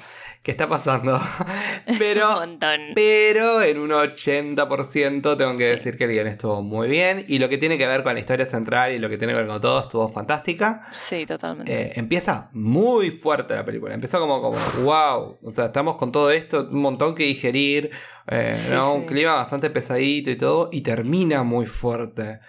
¿qué 0.44 0.52
está 0.52 0.68
pasando? 0.68 1.20
Es 1.86 1.98
Pero, 1.98 2.30
un 2.34 2.36
montón. 2.50 2.80
pero 2.96 3.62
en 3.62 3.80
un 3.80 3.92
80% 3.92 5.38
tengo 5.38 5.56
que 5.58 5.66
Sí. 5.66 5.72
decir 5.76 5.98
que 5.98 6.04
el 6.06 6.12
guion 6.12 6.28
estuvo 6.28 6.62
muy 6.62 6.88
bien. 6.88 7.26
Y 7.28 7.40
lo 7.40 7.50
que 7.50 7.58
tiene 7.58 7.78
que 7.78 7.88
ver 7.88 8.04
con 8.04 8.14
la 8.14 8.20
historia 8.20 8.46
central 8.46 8.92
y 8.94 9.00
lo 9.00 9.10
que 9.10 9.18
tiene 9.18 9.34
que 9.34 9.38
ver 9.40 9.48
con 9.48 9.60
todo 9.62 9.82
estuvo 9.82 10.08
fantástica. 10.10 10.88
Sí, 10.92 11.26
totalmente. 11.26 11.74
Eh, 11.74 11.94
empieza 11.96 12.50
muy 12.54 13.12
fuerte 13.12 13.56
la 13.56 13.66
película. 13.66 13.94
Empezó 13.94 14.20
como, 14.20 14.42
como, 14.42 14.58
wow. 14.84 15.40
O 15.44 15.52
sea, 15.52 15.66
estamos 15.66 15.98
con 15.98 16.12
todo 16.12 16.30
esto, 16.32 16.68
un 16.72 16.82
montón 16.82 17.16
que 17.16 17.24
digerir. 17.24 17.90
eh, 18.28 18.52
Sí, 18.54 18.74
¿no? 18.74 18.84
sí. 18.94 18.98
Un 19.00 19.06
clima 19.06 19.34
bastante 19.36 19.70
pesadito 19.70 20.30
y 20.30 20.36
todo. 20.38 20.70
Y 20.72 20.82
termina 20.82 21.44
muy 21.44 21.66
fuerte. 21.66 22.40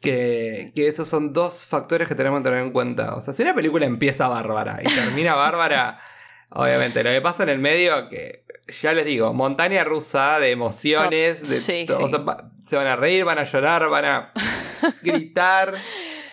Que, 0.00 0.72
que 0.74 0.88
esos 0.88 1.08
son 1.08 1.32
dos 1.32 1.64
factores 1.64 2.08
que 2.08 2.14
tenemos 2.14 2.40
que 2.40 2.44
tener 2.44 2.58
en 2.62 2.72
cuenta. 2.72 3.14
O 3.14 3.20
sea, 3.22 3.32
si 3.32 3.42
una 3.42 3.54
película 3.54 3.86
empieza 3.86 4.28
bárbara 4.28 4.80
y 4.82 4.94
termina 4.94 5.34
bárbara, 5.34 5.98
obviamente. 6.50 7.02
Lo 7.04 7.10
que 7.10 7.20
pasa 7.20 7.42
en 7.44 7.48
el 7.50 7.58
medio, 7.58 8.08
que 8.08 8.44
ya 8.80 8.92
les 8.92 9.04
digo, 9.04 9.32
montaña 9.34 9.84
rusa 9.84 10.38
de 10.38 10.50
emociones. 10.52 11.40
De, 11.48 11.56
Sí, 11.56 11.86
o 11.90 11.96
sí. 12.06 12.08
sea, 12.10 12.18
va- 12.18 12.50
se 12.66 12.76
van 12.76 12.86
a 12.86 12.96
reír, 12.96 13.24
van 13.24 13.38
a 13.38 13.44
llorar, 13.44 13.88
van 13.88 14.04
a 14.04 14.32
gritar. 15.02 15.74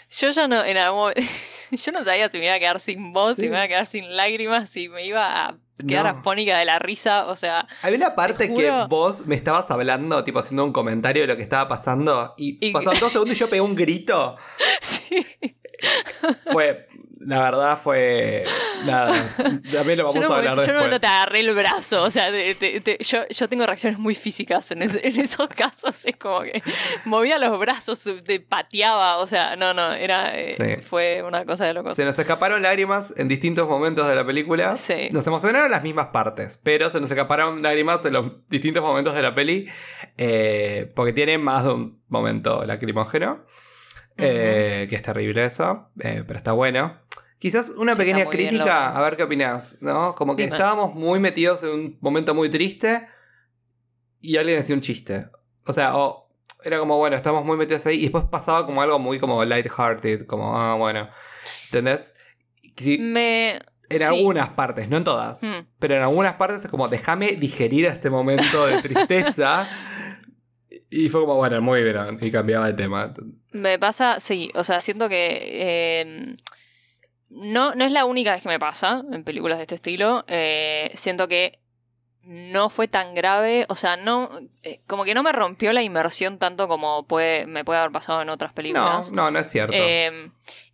Yo 0.10 0.30
ya 0.30 0.48
no, 0.48 0.64
en 0.64 0.78
algún 0.78 1.14
yo 1.72 1.92
no 1.94 2.04
sabía 2.04 2.28
si 2.30 2.38
me 2.40 2.46
iba 2.46 2.56
a 2.56 2.60
quedar 2.60 2.80
sin 2.80 3.12
voz, 3.14 3.36
Sí. 3.36 3.44
si 3.44 3.50
me 3.50 3.56
iba 3.56 3.64
a 3.64 3.68
quedar 3.68 3.86
sin 3.86 4.16
lágrimas, 4.16 4.70
si 4.70 4.90
me 4.90 5.06
iba 5.06 5.48
a 5.48 5.58
quedar 5.88 6.04
No. 6.04 6.20
afónica 6.20 6.58
de 6.60 6.66
la 6.66 6.80
risa, 6.80 7.28
o 7.28 7.36
sea, 7.36 7.66
Hay 7.82 7.96
una 7.96 8.14
parte 8.14 8.48
Te 8.50 8.54
que 8.54 8.70
vos 8.90 9.26
me 9.26 9.36
estabas 9.36 9.72
hablando, 9.72 10.24
tipo 10.24 10.40
haciendo 10.40 10.64
un 10.66 10.74
comentario 10.74 11.22
de 11.24 11.28
lo 11.28 11.38
que 11.38 11.44
estaba 11.44 11.68
pasando, 11.68 12.34
y, 12.38 12.58
Y- 12.66 12.72
pasaron 12.72 13.00
dos 13.00 13.12
segundos 13.12 13.36
y 13.36 13.40
yo 13.40 13.50
pegué 13.50 13.62
un 13.62 13.74
grito. 13.76 14.36
sí. 14.82 15.26
Fue, 16.52 16.88
la 17.26 17.40
verdad 17.44 17.78
fue, 17.82 18.44
nada, 18.86 19.14
también 19.74 19.98
lo 20.00 20.06
vamos 20.06 20.16
Yo, 20.16 20.34
a 20.34 20.38
hablar 20.38 20.56
yo 20.56 20.62
después. 20.62 20.76
momento 20.76 21.00
te 21.00 21.08
agarré 21.08 21.40
el 21.42 21.54
brazo, 21.54 22.04
o 22.04 22.12
sea, 22.12 22.32
te- 22.32 22.56
te- 22.56 22.82
te- 22.82 22.98
yo, 23.04 23.20
yo 23.30 23.48
tengo 23.50 23.66
reacciones 23.66 24.00
muy 24.00 24.16
físicas 24.16 24.72
en, 24.72 24.82
esos 24.82 25.48
casos, 25.56 26.06
es 26.06 26.16
como 26.18 26.42
que 26.42 26.62
movía 27.06 27.38
los 27.38 27.60
brazos, 27.60 28.04
te 28.26 28.40
pateaba, 28.40 29.18
o 29.18 29.28
sea, 29.28 29.56
no, 29.56 29.74
no, 29.74 29.94
era, 29.94 30.38
eh, 30.40 30.56
Sí. 30.58 30.82
fue 30.84 31.24
una 31.24 31.46
cosa 31.46 31.66
de 31.66 31.74
locos. 31.74 31.96
Se 31.96 32.06
nos 32.06 32.18
escaparon 32.18 32.62
lágrimas 32.62 33.14
en 33.18 33.28
distintos 33.28 33.68
momentos 33.68 34.08
de 34.08 34.16
la 34.16 34.26
película. 34.26 34.76
Sí. 34.78 35.10
Nos 35.12 35.26
emocionaron 35.28 35.70
las 35.72 35.84
mismas 35.84 36.08
partes, 36.08 36.60
pero 36.64 36.90
se 36.90 37.00
nos 37.00 37.10
escaparon 37.12 37.62
lágrimas 37.62 38.04
en 38.06 38.14
los 38.14 38.48
distintos 38.48 38.82
momentos 38.84 39.14
de 39.16 39.22
la 39.22 39.34
peli, 39.36 39.68
eh, 40.18 40.92
porque 40.96 41.14
tiene 41.14 41.38
más 41.38 41.64
de 41.64 41.74
un 41.74 42.02
momento 42.08 42.64
lacrimógeno, 42.66 43.46
eh, 44.18 44.88
que 44.90 44.96
es 44.96 45.02
terrible 45.02 45.46
eso, 45.46 45.90
eh, 46.02 46.24
pero 46.28 46.38
está 46.38 46.52
bueno. 46.52 47.00
Quizás 47.42 47.72
una 47.72 47.96
pequeña 47.96 48.28
crítica, 48.28 48.96
a 48.96 49.02
ver 49.02 49.18
qué 49.18 49.24
opinás, 49.24 49.80
¿no? 49.82 50.14
Como 50.14 50.36
que 50.36 50.44
Dime. 50.44 50.56
estábamos 50.56 50.94
muy 50.94 51.20
metidos 51.20 51.64
en 51.64 51.70
un 51.72 51.98
momento 52.00 52.36
muy 52.36 52.52
triste 52.52 53.08
y 54.20 54.38
alguien 54.38 54.60
decía 54.60 54.76
un 54.76 54.82
chiste. 54.82 55.26
O 55.66 55.74
sea, 55.74 55.98
o 55.98 56.30
era 56.64 56.78
como, 56.78 57.00
bueno, 57.00 57.16
estamos 57.16 57.44
muy 57.44 57.58
metidos 57.58 57.84
ahí 57.88 57.98
y 57.98 58.02
después 58.04 58.26
pasaba 58.26 58.68
como 58.68 58.80
algo 58.84 59.00
muy 59.00 59.18
como 59.18 59.44
lighthearted, 59.44 60.28
como, 60.28 60.56
ah, 60.56 60.76
bueno, 60.76 61.10
¿entendés? 61.66 62.14
Me... 63.00 63.54
en 63.54 63.98
sí. 63.98 64.04
algunas 64.04 64.50
partes, 64.50 64.88
no 64.88 64.98
en 64.98 65.04
todas. 65.04 65.42
Mm. 65.42 65.66
Pero 65.80 65.96
en 65.96 66.04
algunas 66.04 66.36
partes 66.36 66.64
es 66.64 66.70
como, 66.70 66.90
déjame 66.90 67.30
digerir 67.32 67.86
este 67.86 68.12
momento 68.12 68.68
de 68.68 68.84
tristeza. 68.84 69.68
y 70.92 71.10
fue 71.10 71.22
como, 71.22 71.38
bueno, 71.38 71.60
muy 71.60 71.82
bien. 71.82 72.20
Y 72.22 72.30
cambiaba 72.30 72.68
de 72.68 72.74
tema. 72.74 73.12
Me 73.52 73.80
pasa, 73.80 74.20
sí, 74.20 74.52
o 74.54 74.64
sea, 74.64 74.80
siento 74.80 75.10
que 75.10 75.40
eh, 75.42 76.36
no, 77.32 77.74
no 77.76 77.86
es 77.86 77.92
la 77.92 78.06
única 78.06 78.34
vez 78.34 78.42
que 78.42 78.50
me 78.50 78.60
pasa 78.60 79.04
en 79.12 79.24
películas 79.24 79.58
de 79.58 79.64
este 79.64 79.76
estilo. 79.76 80.24
Eh, 80.28 80.92
siento 80.96 81.28
que 81.28 81.60
no 82.24 82.70
fue 82.70 82.88
tan 82.88 83.16
grave, 83.16 83.66
o 83.70 83.76
sea, 83.76 83.98
no, 83.98 84.30
eh, 84.62 84.82
como 84.86 85.04
que 85.06 85.16
no 85.16 85.24
me 85.24 85.32
rompió 85.32 85.74
la 85.74 85.82
inmersión 85.82 86.38
tanto 86.38 86.68
como 86.68 87.08
puede, 87.08 87.48
me 87.48 87.66
puede 87.66 87.80
haber 87.80 87.92
pasado 87.92 88.22
en 88.22 88.30
otras 88.30 88.52
No, 88.52 88.56
películas. 88.56 89.12
no, 89.12 89.32
no 89.32 89.40
es 89.40 89.50
cierto. 89.50 89.74
Eh, 89.76 90.30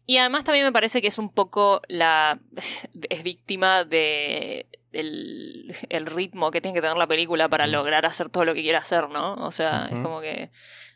y 0.05 0.17
además 0.17 0.43
también 0.43 0.65
me 0.65 0.71
parece 0.71 1.01
que 1.01 1.07
es 1.09 1.17
un 1.17 1.29
poco 1.29 1.81
la. 1.87 2.39
es 3.09 3.23
víctima 3.23 3.83
de. 3.83 4.65
El, 4.91 5.73
el 5.89 6.05
ritmo 6.05 6.51
que 6.51 6.61
tiene 6.61 6.75
que 6.75 6.81
tener 6.81 6.97
la 6.97 7.07
película 7.07 7.49
para 7.49 7.67
lograr 7.67 8.05
hacer 8.05 8.29
todo 8.29 8.45
lo 8.45 8.53
que 8.53 8.61
quiere 8.61 8.77
hacer, 8.77 9.09
¿no? 9.09 9.33
O 9.35 9.51
sea, 9.51 9.87
es 9.91 9.97
como 9.99 10.21
que. 10.21 10.49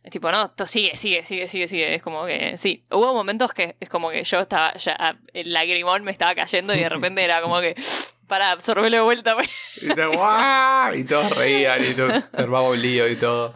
Es 0.04 0.10
tipo, 0.10 0.32
no, 0.32 0.46
esto 0.46 0.66
sigue, 0.66 0.98
sigue, 0.98 1.24
sigue, 1.24 1.48
sigue, 1.48 1.68
sigue. 1.68 1.94
Es 1.96 2.02
como 2.02 2.26
que. 2.26 2.58
Sí, 2.58 2.84
hubo 2.90 3.14
momentos 3.14 3.54
que 3.54 3.76
es 3.80 3.90
como 3.90 4.10
que 4.10 4.24
yo 4.24 4.40
estaba. 4.40 4.74
ya 4.76 4.96
ah, 5.00 5.16
El 5.34 5.54
lagrimón 5.54 6.04
me 6.04 6.12
estaba 6.12 6.34
cayendo 6.34 6.74
y 6.74 6.80
de 6.80 6.90
repente 6.90 7.24
era 7.24 7.42
como 7.42 7.60
que. 7.62 7.76
Para 8.28 8.52
absorberlo 8.52 8.96
de 8.96 9.04
vuelta. 9.04 9.36
pues. 9.36 9.50
Y, 9.82 9.90
te- 9.94 10.06
¡guau! 10.06 10.94
y 10.96 11.04
todos 11.04 11.36
reían 11.36 11.82
y 11.84 11.94
todo, 11.94 12.10
se 12.34 12.42
armaba 12.42 12.70
un 12.70 12.82
lío 12.82 13.10
y 13.10 13.18
todo. 13.18 13.54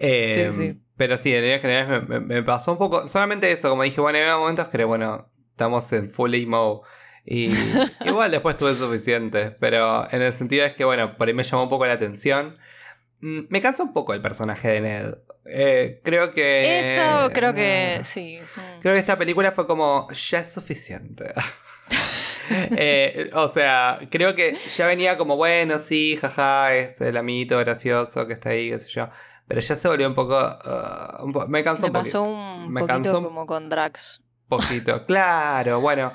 Eh, 0.00 0.50
Sí, 0.52 0.60
sí. 0.72 0.80
Pero 0.96 1.16
sí, 1.16 1.32
en 1.32 1.42
líneas 1.42 1.60
generales 1.60 2.08
me, 2.08 2.18
me- 2.18 2.26
me 2.26 2.42
pasó 2.42 2.72
un 2.72 2.78
poco. 2.78 3.08
Solamente 3.08 3.52
eso, 3.52 3.68
como 3.70 3.84
dije, 3.84 4.00
bueno, 4.00 4.18
había 4.18 4.36
momentos 4.36 4.66
que, 4.68 4.82
bueno, 4.82 5.30
estamos 5.52 5.92
en 5.92 6.10
full 6.10 6.34
emo. 6.34 6.82
Y 7.26 7.50
igual 8.06 8.30
después 8.30 8.56
tuve 8.56 8.74
suficiente. 8.74 9.50
Pero 9.50 10.06
en 10.12 10.22
el 10.22 10.32
sentido 10.32 10.64
es 10.64 10.74
que, 10.74 10.84
bueno, 10.84 11.16
por 11.16 11.26
ahí 11.28 11.34
me 11.34 11.42
llamó 11.42 11.64
un 11.64 11.68
poco 11.68 11.84
la 11.86 11.94
atención. 11.94 12.56
Mm, 13.20 13.40
Me 13.50 13.60
cansa 13.60 13.82
un 13.82 13.92
poco 13.92 14.14
el 14.14 14.20
personaje 14.22 14.68
de 14.68 14.80
Ned. 14.80 15.14
Eh, 15.44 16.00
creo 16.04 16.32
que. 16.32 16.80
Eso 16.80 17.30
creo 17.32 17.52
que 17.54 17.98
Ah. 18.00 18.04
sí. 18.04 18.38
Mm. 18.40 18.80
Creo 18.80 18.94
que 18.94 19.00
esta 19.00 19.16
película 19.16 19.52
fue 19.52 19.66
como, 19.66 20.08
ya 20.12 20.38
es 20.38 20.52
suficiente. 20.52 21.32
Eh, 22.50 23.30
o 23.34 23.48
sea, 23.48 23.98
creo 24.08 24.36
que 24.36 24.54
ya 24.54 24.86
venía 24.86 25.18
como, 25.18 25.36
bueno, 25.36 25.78
sí, 25.80 26.16
jaja, 26.20 26.74
es 26.76 27.00
el 27.00 27.16
amiguito 27.16 27.58
gracioso 27.58 28.26
que 28.28 28.34
está 28.34 28.50
ahí, 28.50 28.70
qué 28.70 28.78
sé 28.78 28.88
yo. 28.88 29.08
Pero 29.48 29.60
ya 29.60 29.74
se 29.74 29.88
volvió 29.88 30.06
un 30.08 30.14
poco... 30.14 30.38
uh, 30.38 31.24
un 31.24 31.32
po- 31.32 31.48
me 31.48 31.64
cansó 31.64 31.82
Me 31.82 31.88
un 31.88 31.94
poqui- 31.94 32.02
pasó 32.04 32.22
un 32.22 32.72
me 32.72 32.80
poquito 32.82 32.94
cansó 33.02 33.22
como 33.22 33.46
con 33.46 33.68
Drax. 33.68 34.22
poquito. 34.48 35.04
Claro, 35.06 35.80
bueno, 35.80 36.12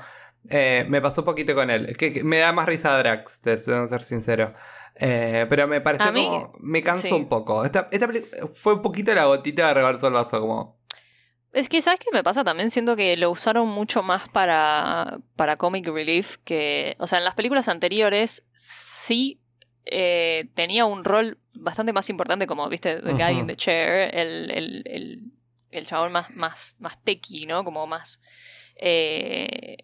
eh, 0.50 0.86
me 0.88 1.01
pasó 1.01 1.21
un 1.21 1.25
poquito 1.25 1.53
con 1.55 1.69
él. 1.69 1.95
Que, 1.98 2.13
que 2.13 2.24
me 2.24 2.39
da 2.39 2.51
más 2.51 2.67
risa 2.67 2.98
Drax, 2.98 3.39
te 3.41 3.57
tengo 3.57 3.83
que 3.83 3.89
ser 3.89 4.03
sincero. 4.03 4.53
Eh, 4.95 5.45
pero 5.50 5.67
me 5.67 5.81
pareció 5.81 6.12
mí, 6.12 6.25
como... 6.25 6.53
Me 6.60 6.83
cansó 6.83 7.07
sí. 7.07 7.13
un 7.13 7.29
poco. 7.29 7.63
Esta, 7.65 7.88
esta 7.91 8.10
fue 8.53 8.74
un 8.75 8.81
poquito 8.81 9.13
la 9.15 9.25
gotita 9.25 9.67
de 9.67 9.74
rebalsó 9.74 10.07
el 10.07 10.13
vaso, 10.13 10.39
como... 10.41 10.79
Es 11.53 11.67
que, 11.69 11.81
¿sabes 11.81 12.00
qué 12.00 12.10
me 12.13 12.24
pasa? 12.24 12.43
También 12.43 12.71
siento 12.71 12.95
que 12.95 13.17
lo 13.17 13.29
usaron 13.31 13.67
mucho 13.67 14.03
más 14.03 14.29
para, 14.29 15.19
para 15.36 15.57
comic 15.57 15.88
relief 15.88 16.38
que... 16.43 16.95
O 17.00 17.07
sea, 17.07 17.19
en 17.19 17.25
las 17.25 17.36
películas 17.36 17.67
anteriores 17.67 18.45
sí 18.53 19.41
eh, 19.86 20.50
tenía 20.53 20.86
un 20.86 21.03
rol 21.03 21.39
bastante 21.53 21.93
más 21.93 22.10
importante 22.10 22.48
como, 22.48 22.67
viste, 22.69 22.98
The 22.98 23.13
Guy 23.13 23.39
in 23.39 23.48
the 23.48 23.55
Chair, 23.55 24.15
el, 24.15 24.51
el, 24.51 24.83
el, 24.86 25.31
el 25.71 25.86
chabón 25.86 26.12
más, 26.12 26.29
más, 26.31 26.75
más 26.79 27.01
techie, 27.03 27.48
¿no? 27.48 27.63
Como 27.63 27.88
más... 27.88 28.21
eh, 28.75 29.77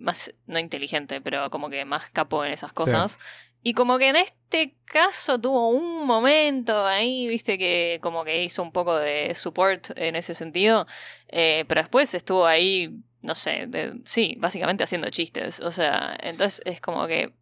más, 0.00 0.34
no 0.46 0.58
inteligente, 0.58 1.20
pero 1.20 1.48
como 1.50 1.70
que 1.70 1.84
más 1.84 2.10
capo 2.10 2.44
en 2.44 2.52
esas 2.52 2.72
cosas. 2.72 3.18
Y 3.62 3.74
como 3.74 3.98
que 3.98 4.08
en 4.08 4.16
este 4.16 4.74
caso 4.86 5.38
tuvo 5.38 5.68
un 5.68 6.06
momento 6.06 6.86
ahí, 6.86 7.28
viste, 7.28 7.58
que 7.58 7.98
como 8.02 8.24
que 8.24 8.42
hizo 8.42 8.62
un 8.62 8.72
poco 8.72 8.96
de 8.98 9.34
support 9.34 9.90
en 9.96 10.16
ese 10.16 10.34
sentido, 10.34 10.86
eh, 11.28 11.64
pero 11.68 11.82
después 11.82 12.14
estuvo 12.14 12.46
ahí, 12.46 12.90
no 13.20 13.34
sé, 13.34 13.66
de- 13.68 14.00
sí, 14.06 14.34
básicamente 14.38 14.82
haciendo 14.82 15.10
chistes, 15.10 15.60
o 15.60 15.70
sea, 15.72 16.16
entonces 16.22 16.62
es 16.64 16.80
como 16.80 17.06
que, 17.06 17.34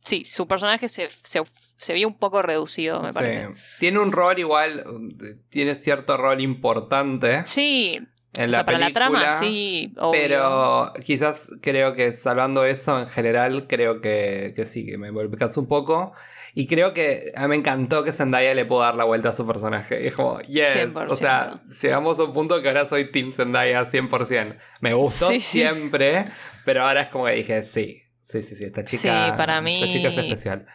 sí, 0.00 0.24
su 0.24 0.48
personaje 0.48 0.88
se, 0.88 1.10
se, 1.10 1.42
se 1.76 1.92
vio 1.92 2.08
un 2.08 2.18
poco 2.18 2.40
reducido, 2.40 3.02
me 3.02 3.10
Sí. 3.10 3.14
parece. 3.14 3.48
Tiene 3.78 3.98
un 3.98 4.12
rol 4.12 4.38
igual, 4.38 4.78
eh, 4.80 5.34
tiene 5.50 5.74
cierto 5.74 6.16
rol 6.16 6.40
importante 6.40 7.44
Sí, 7.44 8.00
en 8.38 8.44
o 8.44 8.46
la 8.48 8.56
sea, 8.58 8.64
para 8.64 8.78
la 8.78 8.90
trama, 8.92 9.30
sí, 9.38 9.92
obvio. 9.98 10.12
Pero 10.20 10.92
quizás 11.04 11.48
creo 11.60 11.94
que 11.94 12.12
salvando 12.12 12.64
eso 12.64 12.98
en 13.00 13.06
general, 13.08 13.66
creo 13.68 14.00
que, 14.00 14.52
que 14.56 14.66
sí, 14.66 14.84
que 14.86 14.98
me 14.98 15.10
cansó 15.36 15.60
un 15.60 15.68
poco. 15.68 16.12
Y 16.54 16.66
creo 16.66 16.94
que 16.94 17.32
a 17.36 17.42
mí 17.42 17.48
me 17.48 17.56
encantó 17.56 18.02
que 18.02 18.12
Zendaya 18.12 18.54
le 18.54 18.64
pudo 18.64 18.80
dar 18.80 18.94
la 18.94 19.04
vuelta 19.04 19.28
a 19.28 19.32
su 19.34 19.46
personaje. 19.46 20.02
Y 20.02 20.06
es 20.06 20.14
como, 20.14 20.40
yes. 20.40 20.86
O 21.08 21.14
sea, 21.14 21.60
llegamos 21.82 22.18
a 22.18 22.24
un 22.24 22.32
punto 22.32 22.62
que 22.62 22.68
ahora 22.68 22.86
soy 22.86 23.10
Team 23.12 23.32
Zendaya 23.34 23.84
100%. 23.84 24.56
Me 24.80 24.94
gustó 24.94 25.28
Sí, 25.28 25.34
sí. 25.40 25.60
siempre, 25.60 26.24
pero 26.64 26.82
ahora 26.86 27.02
es 27.02 27.08
como 27.08 27.26
que 27.26 27.36
dije, 27.36 27.62
sí. 27.62 28.02
Sí, 28.22 28.42
sí, 28.42 28.56
sí, 28.56 28.64
esta 28.64 28.82
chica, 28.84 29.26
Sí, 29.26 29.32
para 29.36 29.60
mí- 29.60 29.82
esta 29.82 29.92
chica 29.92 30.08
es 30.08 30.16
especial. 30.18 30.66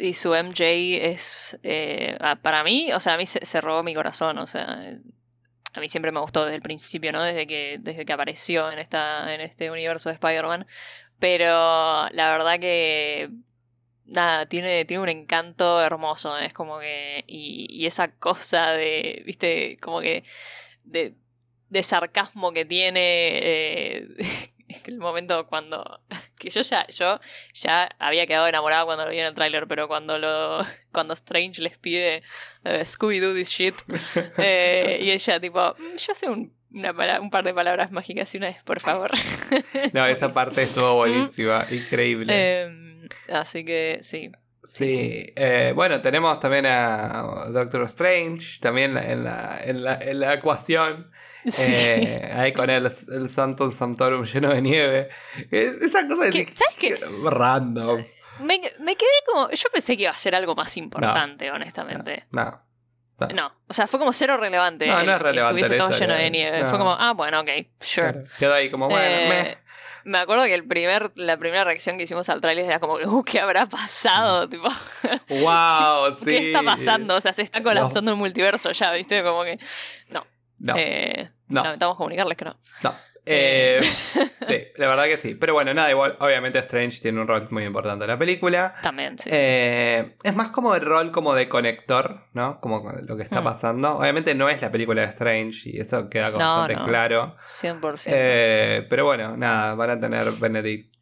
Y 0.00 0.14
su 0.14 0.34
MJ 0.34 0.64
es, 1.10 1.58
eh, 1.62 2.16
para 2.42 2.64
mí, 2.64 2.90
o 2.94 2.98
sea, 3.00 3.14
a 3.14 3.16
mí 3.18 3.24
se, 3.26 3.44
se 3.44 3.60
robó 3.60 3.82
mi 3.82 3.94
corazón, 3.94 4.38
o 4.38 4.46
sea, 4.46 4.78
a 5.78 5.80
mí 5.80 5.88
siempre 5.88 6.12
me 6.12 6.20
gustó 6.20 6.44
desde 6.44 6.56
el 6.56 6.62
principio, 6.62 7.12
¿no? 7.12 7.22
Desde 7.22 7.46
que, 7.46 7.78
desde 7.80 8.04
que 8.04 8.12
apareció 8.12 8.70
en, 8.70 8.78
esta, 8.78 9.32
en 9.34 9.40
este 9.40 9.70
universo 9.70 10.08
de 10.08 10.14
Spider-Man. 10.14 10.66
Pero 11.18 11.46
la 12.10 12.30
verdad 12.30 12.60
que, 12.60 13.30
nada, 14.04 14.46
tiene, 14.46 14.84
tiene 14.84 15.02
un 15.02 15.08
encanto 15.08 15.82
hermoso, 15.82 16.36
es 16.38 16.52
como 16.52 16.78
que, 16.80 17.24
y, 17.26 17.66
y 17.70 17.86
esa 17.86 18.08
cosa 18.12 18.72
de, 18.72 19.22
viste, 19.26 19.78
como 19.80 20.00
que, 20.00 20.24
de, 20.84 21.14
de 21.70 21.82
sarcasmo 21.82 22.52
que 22.52 22.64
tiene, 22.64 23.00
eh, 23.38 24.08
el 24.86 24.98
momento 24.98 25.46
cuando 25.48 26.00
que 26.38 26.50
yo 26.50 26.62
ya, 26.62 26.86
yo 26.86 27.18
ya 27.54 27.88
había 27.98 28.26
quedado 28.26 28.46
enamorada 28.46 28.84
cuando 28.84 29.04
lo 29.04 29.10
vi 29.10 29.18
en 29.18 29.26
el 29.26 29.34
tráiler, 29.34 29.66
pero 29.66 29.88
cuando 29.88 30.18
lo, 30.18 30.58
cuando 30.92 31.14
Strange 31.14 31.60
les 31.62 31.78
pide 31.78 32.22
eh, 32.64 32.86
Scooby 32.86 33.18
Doo 33.18 33.34
this 33.34 33.50
shit, 33.50 33.74
eh, 34.38 34.98
y 35.02 35.10
ella 35.10 35.40
tipo, 35.40 35.74
"Mm, 35.78 35.96
yo 35.96 36.14
sé 36.14 36.28
un, 36.28 36.52
una 36.72 37.20
un 37.20 37.30
par 37.30 37.44
de 37.44 37.54
palabras 37.54 37.90
mágicas 37.92 38.32
y 38.34 38.38
una 38.38 38.48
vez, 38.48 38.62
por 38.62 38.80
favor. 38.80 39.10
No, 39.92 40.06
esa 40.06 40.32
parte 40.32 40.62
estuvo 40.62 40.94
buenísima, 40.96 41.64
increíble. 41.70 42.62
Em, 42.62 43.08
así 43.30 43.64
que 43.64 44.00
sí. 44.02 44.30
Sí, 44.64 44.90
sí. 44.90 45.32
eh, 45.36 45.72
bueno, 45.74 46.02
tenemos 46.02 46.38
también 46.40 46.66
a 46.66 47.46
Doctor 47.50 47.84
Strange, 47.84 48.58
también 48.60 48.98
en 48.98 49.24
la, 49.24 49.60
en 49.64 49.82
la, 49.82 49.94
en 49.94 50.20
la 50.20 50.34
ecuación, 50.34 51.10
Sí. 51.66 51.72
eh, 51.74 52.32
ahí 52.34 52.52
con 52.52 52.68
el, 52.70 52.86
el 52.86 53.30
Santum 53.30 53.72
Santorum 53.72 54.24
lleno 54.24 54.52
de 54.52 54.62
nieve. 54.62 55.08
Eh, 55.50 55.72
Esa 55.82 56.06
cosa 56.06 56.24
de 56.24 56.30
¿Qué? 56.30 56.48
¿Sabes 56.54 56.76
qué? 56.78 56.94
random. 57.30 58.04
Me, 58.40 58.60
me 58.80 58.96
quedé 58.96 59.08
como. 59.26 59.50
Yo 59.50 59.68
pensé 59.72 59.96
que 59.96 60.04
iba 60.04 60.12
a 60.12 60.18
ser 60.18 60.34
algo 60.34 60.54
más 60.54 60.76
importante, 60.76 61.50
honestamente. 61.50 62.26
No, 62.30 62.62
no. 63.18 63.26
No. 63.34 63.52
O 63.66 63.74
sea, 63.74 63.86
fue 63.88 63.98
como 63.98 64.12
cero 64.12 64.36
relevante. 64.36 64.86
No, 64.86 65.02
no 65.02 65.12
es 65.12 65.18
que 65.18 65.24
relevante 65.24 65.60
estuviese 65.62 65.70
la 65.82 65.88
todo 65.88 65.98
lleno 65.98 66.14
de 66.14 66.30
nieve. 66.30 66.60
No. 66.60 66.66
Fue 66.68 66.78
como, 66.78 66.92
ah, 66.92 67.12
bueno, 67.14 67.40
ok, 67.40 67.48
sure. 67.80 68.12
Claro, 68.12 68.24
Quedó 68.38 68.54
ahí 68.54 68.70
como, 68.70 68.88
bueno, 68.88 69.04
Eh, 69.04 69.28
meh. 69.28 69.58
Me 70.04 70.18
acuerdo 70.18 70.44
que 70.44 70.54
el 70.54 70.66
primer, 70.66 71.10
la 71.16 71.36
primera 71.36 71.64
reacción 71.64 71.98
que 71.98 72.04
hicimos 72.04 72.28
al 72.30 72.40
tráiler 72.40 72.64
era 72.66 72.78
como, 72.78 72.94
uh, 72.94 73.24
¿qué 73.24 73.40
habrá 73.40 73.66
pasado? 73.66 74.48
Tipo, 74.48 74.68
wow, 75.28 76.16
sí. 76.18 76.24
¿qué 76.24 76.46
está 76.46 76.62
pasando? 76.62 77.16
O 77.16 77.20
sea, 77.20 77.32
se 77.32 77.42
está 77.42 77.62
colapsando 77.62 78.12
el 78.12 78.16
multiverso 78.16 78.70
ya, 78.72 78.92
¿viste? 78.92 79.22
Como 79.24 79.42
que. 79.42 79.58
No. 80.10 80.24
No, 80.60 80.74
Eh, 80.76 81.28
no, 81.48 81.62
Lamentamos 81.64 81.96
comunicarles 81.96 82.36
que 82.36 82.44
no. 82.44 82.56
no. 82.82 82.94
Eh, 83.30 83.78
sí, 84.48 84.56
la 84.76 84.88
verdad 84.88 85.04
que 85.04 85.18
sí. 85.18 85.34
Pero 85.34 85.52
bueno, 85.52 85.74
nada, 85.74 85.90
igual, 85.90 86.16
obviamente 86.20 86.58
Strange 86.60 87.00
tiene 87.02 87.20
un 87.20 87.28
rol 87.28 87.46
muy 87.50 87.64
importante 87.64 88.04
en 88.06 88.10
la 88.10 88.18
película. 88.18 88.74
También, 88.82 89.18
sí. 89.18 89.24
sí. 89.24 89.30
Eh, 89.34 90.16
es 90.22 90.34
más 90.34 90.48
como 90.48 90.74
el 90.74 90.80
rol 90.80 91.10
como 91.12 91.34
de 91.34 91.46
conector, 91.46 92.22
¿no? 92.32 92.58
Como 92.62 92.90
lo 93.06 93.16
que 93.18 93.22
está 93.24 93.42
Mm. 93.42 93.44
pasando. 93.44 93.98
Obviamente 93.98 94.34
no 94.34 94.48
es 94.48 94.62
la 94.62 94.70
película 94.70 95.02
de 95.02 95.08
Strange 95.08 95.68
y 95.68 95.78
eso 95.78 96.08
queda 96.08 96.32
como 96.32 96.42
No, 96.42 96.56
bastante 96.60 96.80
no. 96.80 96.86
claro. 96.88 97.36
100%. 97.50 98.10
Eh, 98.14 98.86
pero 98.88 99.04
bueno, 99.04 99.36
nada, 99.36 99.74
van 99.74 99.90
a 99.90 100.00
tener 100.00 100.24
Benedict 100.40 100.94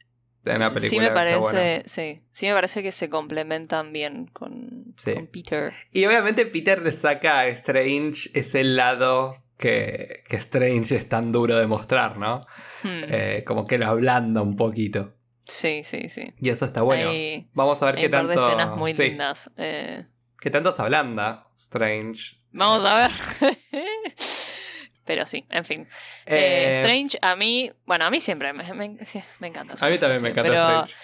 en 0.47 0.59
la 0.61 0.71
película. 0.73 0.81
sí 0.88 0.99
me 0.99 1.11
parece, 1.12 1.38
bueno. 1.38 1.83
sí, 1.85 2.23
sí 2.31 2.47
me 2.49 2.55
parece 2.55 2.83
que 2.83 2.91
se 2.91 3.09
complementan 3.09 3.93
bien 3.93 4.26
con, 4.33 4.95
Sí. 4.97 5.15
con 5.15 5.29
Peter. 5.29 5.75
Y 5.93 6.05
obviamente 6.07 6.45
Peter 6.47 6.83
le 6.83 6.91
saca 6.91 7.41
a 7.41 7.47
Strange 7.49 8.31
ese 8.35 8.65
lado 8.65 9.37
que, 9.59 10.23
que 10.29 10.37
Strange 10.37 10.97
es 10.97 11.09
tan 11.09 11.33
duro 11.33 11.57
de 11.57 11.67
mostrar, 11.67 12.19
¿no? 12.19 12.41
Hmm. 12.83 13.03
Eh, 13.09 13.45
como 13.47 13.67
que 13.67 13.79
lo 13.79 13.87
ablanda 13.87 14.43
un 14.43 14.57
poquito. 14.57 15.15
Sí, 15.47 15.83
sí, 15.85 16.09
sí. 16.09 16.35
Y 16.41 16.49
eso 16.51 16.65
está 16.65 16.83
bueno. 16.83 17.11
Hay, 17.11 17.49
Vamos 17.55 17.81
a 17.83 17.87
ver 17.87 17.95
hay 17.97 18.01
qué 18.03 18.07
un 18.07 18.13
par 18.13 18.27
tanto. 18.27 18.41
de 18.41 18.47
escenas 18.49 18.77
muy 18.77 18.95
sí, 18.95 19.03
lindas. 19.05 19.53
Eh, 19.57 20.05
qué 20.41 20.51
tanto 20.51 20.73
se 20.73 20.83
ablanda 20.83 21.49
Strange. 21.57 22.37
vamos 22.53 22.85
a 22.85 22.95
ver. 22.97 23.57
Pero 25.05 25.25
sí, 25.25 25.47
en 25.51 25.65
fin. 25.65 25.83
Eh, 26.27 26.65
Eh, 26.67 26.71
Strange, 26.81 27.17
a 27.23 27.37
mí, 27.37 27.71
bueno, 27.87 28.07
a 28.07 28.11
mí 28.11 28.19
siempre 28.19 28.53
me, 28.53 28.65
me- 28.75 28.85
encanta. 29.47 29.75
A 29.81 29.89
mí 29.89 29.99
también 29.99 30.21
me 30.21 30.31
encanta 30.31 30.51
Pero 30.51 30.63
Strange. 30.65 30.95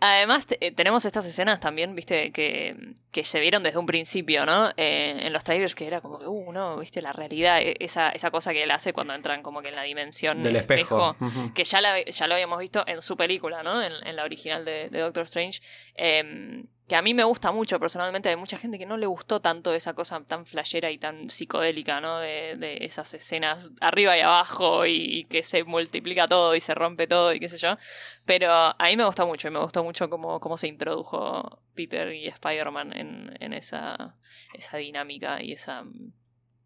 Además 0.00 0.46
te- 0.46 0.64
eh, 0.66 0.72
tenemos 0.72 1.04
estas 1.04 1.26
escenas 1.26 1.60
también, 1.60 1.94
viste, 1.94 2.32
que, 2.32 2.74
que 3.12 3.24
se 3.24 3.38
vieron 3.40 3.62
desde 3.62 3.78
un 3.78 3.86
principio, 3.86 4.46
¿no? 4.46 4.70
Eh, 4.76 5.16
en 5.26 5.32
los 5.32 5.44
trailers 5.44 5.74
que 5.74 5.86
era 5.86 6.00
como 6.00 6.18
que, 6.18 6.26
uh, 6.26 6.52
no, 6.52 6.78
viste, 6.78 7.02
la 7.02 7.12
realidad, 7.12 7.60
e- 7.60 7.76
esa, 7.80 8.10
esa 8.10 8.30
cosa 8.30 8.52
que 8.52 8.62
él 8.62 8.70
hace 8.70 8.92
cuando 8.92 9.14
entran 9.14 9.42
como 9.42 9.62
que 9.62 9.68
en 9.68 9.76
la 9.76 9.82
dimensión 9.82 10.42
Del 10.42 10.56
espejo. 10.56 11.16
Que 11.54 11.64
ya, 11.64 11.80
la- 11.80 12.02
ya 12.04 12.26
lo 12.26 12.34
habíamos 12.34 12.58
visto 12.58 12.82
en 12.86 13.00
su 13.02 13.16
película, 13.16 13.62
¿no? 13.62 13.82
En, 13.82 13.92
en 14.06 14.16
la 14.16 14.24
original 14.24 14.64
de, 14.64 14.88
de 14.90 14.98
Doctor 15.00 15.24
Strange. 15.24 15.60
em, 15.94 16.66
que 16.90 16.96
a 16.96 17.02
mí 17.02 17.14
me 17.14 17.22
gusta 17.22 17.52
mucho 17.52 17.78
personalmente. 17.78 18.30
Hay 18.30 18.36
mucha 18.36 18.58
gente 18.58 18.76
que 18.76 18.84
no 18.84 18.96
le 18.96 19.06
gustó 19.06 19.40
tanto 19.40 19.72
esa 19.72 19.94
cosa 19.94 20.20
tan 20.24 20.44
flashera 20.44 20.90
y 20.90 20.98
tan 20.98 21.30
psicodélica, 21.30 22.00
¿no? 22.00 22.18
De, 22.18 22.56
de 22.58 22.78
esas 22.84 23.14
escenas 23.14 23.70
arriba 23.80 24.18
y 24.18 24.20
abajo 24.22 24.84
y, 24.86 25.24
que 25.30 25.44
se 25.44 25.62
multiplica 25.62 26.26
todo 26.26 26.56
y 26.56 26.60
se 26.60 26.74
rompe 26.74 27.06
todo 27.06 27.32
y 27.32 27.38
qué 27.38 27.48
sé 27.48 27.58
yo. 27.58 27.76
Pero 28.24 28.50
a 28.50 28.86
mí 28.88 28.96
me 28.96 29.04
gustó 29.04 29.24
mucho 29.24 29.46
y 29.46 29.52
me 29.52 29.60
gustó 29.60 29.84
mucho 29.84 30.10
cómo, 30.10 30.40
cómo 30.40 30.58
se 30.58 30.66
introdujo 30.66 31.62
Peter 31.76 32.12
y 32.12 32.26
Spider-Man 32.26 32.92
en, 32.96 33.36
en 33.38 33.52
esa, 33.52 34.16
esa 34.54 34.76
dinámica 34.76 35.40
y 35.40 35.52
esa... 35.52 35.84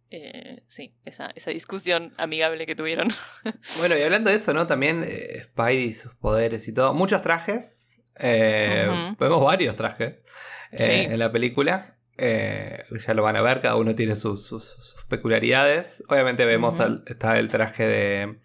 eh, 0.09 0.63
sí, 0.69 0.95
esa, 1.05 1.33
esa 1.35 1.51
discusión 1.51 2.15
amigable 2.17 2.65
que 2.65 2.75
tuvieron. 2.75 3.09
Bueno, 3.79 3.95
y 3.99 4.01
hablando 4.01 4.31
de 4.31 4.37
eso, 4.37 4.55
¿no? 4.55 4.67
También 4.67 5.05
eh, 5.07 5.43
Spidey, 5.45 5.93
sus 5.93 6.15
poderes 6.15 6.67
y 6.67 6.73
todo. 6.73 6.95
Muchos 6.95 7.21
trajes. 7.21 7.84
Eh. 8.19 9.15
Vemos 9.19 9.45
varios 9.45 9.77
trajes 9.77 10.25
eh, 10.73 10.77
Sí. 10.83 10.91
en 10.93 11.19
la 11.19 11.31
película. 11.33 11.97
Eh, 12.17 12.85
ya 13.05 13.13
lo 13.15 13.23
van 13.25 13.37
a 13.37 13.43
ver, 13.43 13.61
cada 13.61 13.75
uno 13.77 13.95
tiene 13.97 14.15
sus, 14.15 14.47
sus- 14.47 14.65
sus 14.79 15.05
peculiaridades. 15.09 16.03
Obviamente 16.09 16.45
vemos 16.45 16.79
el- 16.81 17.03
está 17.07 17.39
el 17.39 17.49
traje 17.49 17.89
de, 17.89 18.39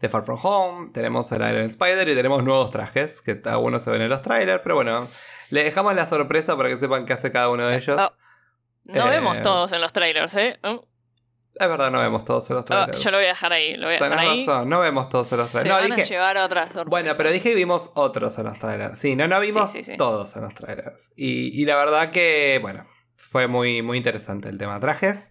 de 0.00 0.08
Far 0.08 0.24
From 0.24 0.38
Home, 0.42 0.90
tenemos 0.94 1.30
el 1.32 1.42
Iron 1.42 1.64
Spider 1.64 2.08
y 2.08 2.14
tenemos 2.14 2.44
nuevos 2.44 2.70
trajes, 2.70 3.22
que 3.22 3.40
algunos 3.46 3.82
se 3.82 3.90
ven 3.90 4.02
en 4.02 4.10
los 4.10 4.22
trailers, 4.22 4.60
pero 4.62 4.76
bueno, 4.76 5.08
le 5.50 5.64
dejamos 5.64 5.94
la 5.96 6.06
sorpresa 6.06 6.56
para 6.56 6.68
que 6.68 6.76
sepan 6.78 7.04
qué 7.04 7.14
hace 7.14 7.32
cada 7.32 7.48
uno 7.50 7.66
de 7.66 7.76
ellos. 7.76 8.00
Oh, 8.00 8.12
No 8.84 9.06
Eh, 9.06 9.10
vemos 9.10 9.42
todos 9.42 9.72
en 9.72 9.80
los 9.80 9.92
trailers, 9.92 10.32
¿eh? 10.36 10.58
Oh, 10.62 10.86
Es 11.58 11.68
verdad, 11.68 11.90
no 11.90 12.00
vemos 12.00 12.24
todos 12.24 12.48
en 12.50 12.56
los 12.56 12.64
oh, 12.64 12.66
trailers. 12.66 13.02
yo 13.02 13.10
lo 13.10 13.16
voy 13.16 13.24
a 13.24 13.28
dejar 13.28 13.52
ahí, 13.52 13.76
lo 13.76 13.86
voy 13.86 13.96
a 13.96 13.98
dejar 13.98 14.10
Tenés 14.10 14.28
ahí. 14.28 14.46
razón, 14.46 14.68
no 14.68 14.80
vemos 14.80 15.08
todos 15.08 15.32
en 15.32 15.38
los 15.38 15.46
Se 15.48 15.52
trailers. 15.60 15.74
No, 15.74 15.80
van 15.88 15.96
dije, 15.96 16.02
a 16.02 16.16
llevar 16.16 16.36
otras 16.38 16.66
sorpresas. 16.66 16.90
Bueno, 16.90 17.12
pero 17.16 17.30
dije 17.30 17.48
que 17.50 17.54
vimos 17.54 17.90
otros 17.94 18.38
en 18.38 18.44
los 18.44 18.58
trailers. 18.58 18.98
Sí, 18.98 19.16
no, 19.16 19.26
no 19.26 19.40
vimos 19.40 19.70
Sí, 19.70 19.78
sí, 19.82 19.92
sí. 19.92 19.96
todos 19.96 20.36
en 20.36 20.42
los 20.42 20.54
trailers. 20.54 21.12
Y, 21.16 21.60
y 21.60 21.64
la 21.64 21.76
verdad 21.76 22.10
que, 22.10 22.58
bueno, 22.60 22.86
fue 23.16 23.46
muy, 23.48 23.80
muy 23.82 23.96
interesante 23.96 24.48
el 24.48 24.58
tema 24.58 24.78
trajes. 24.80 25.30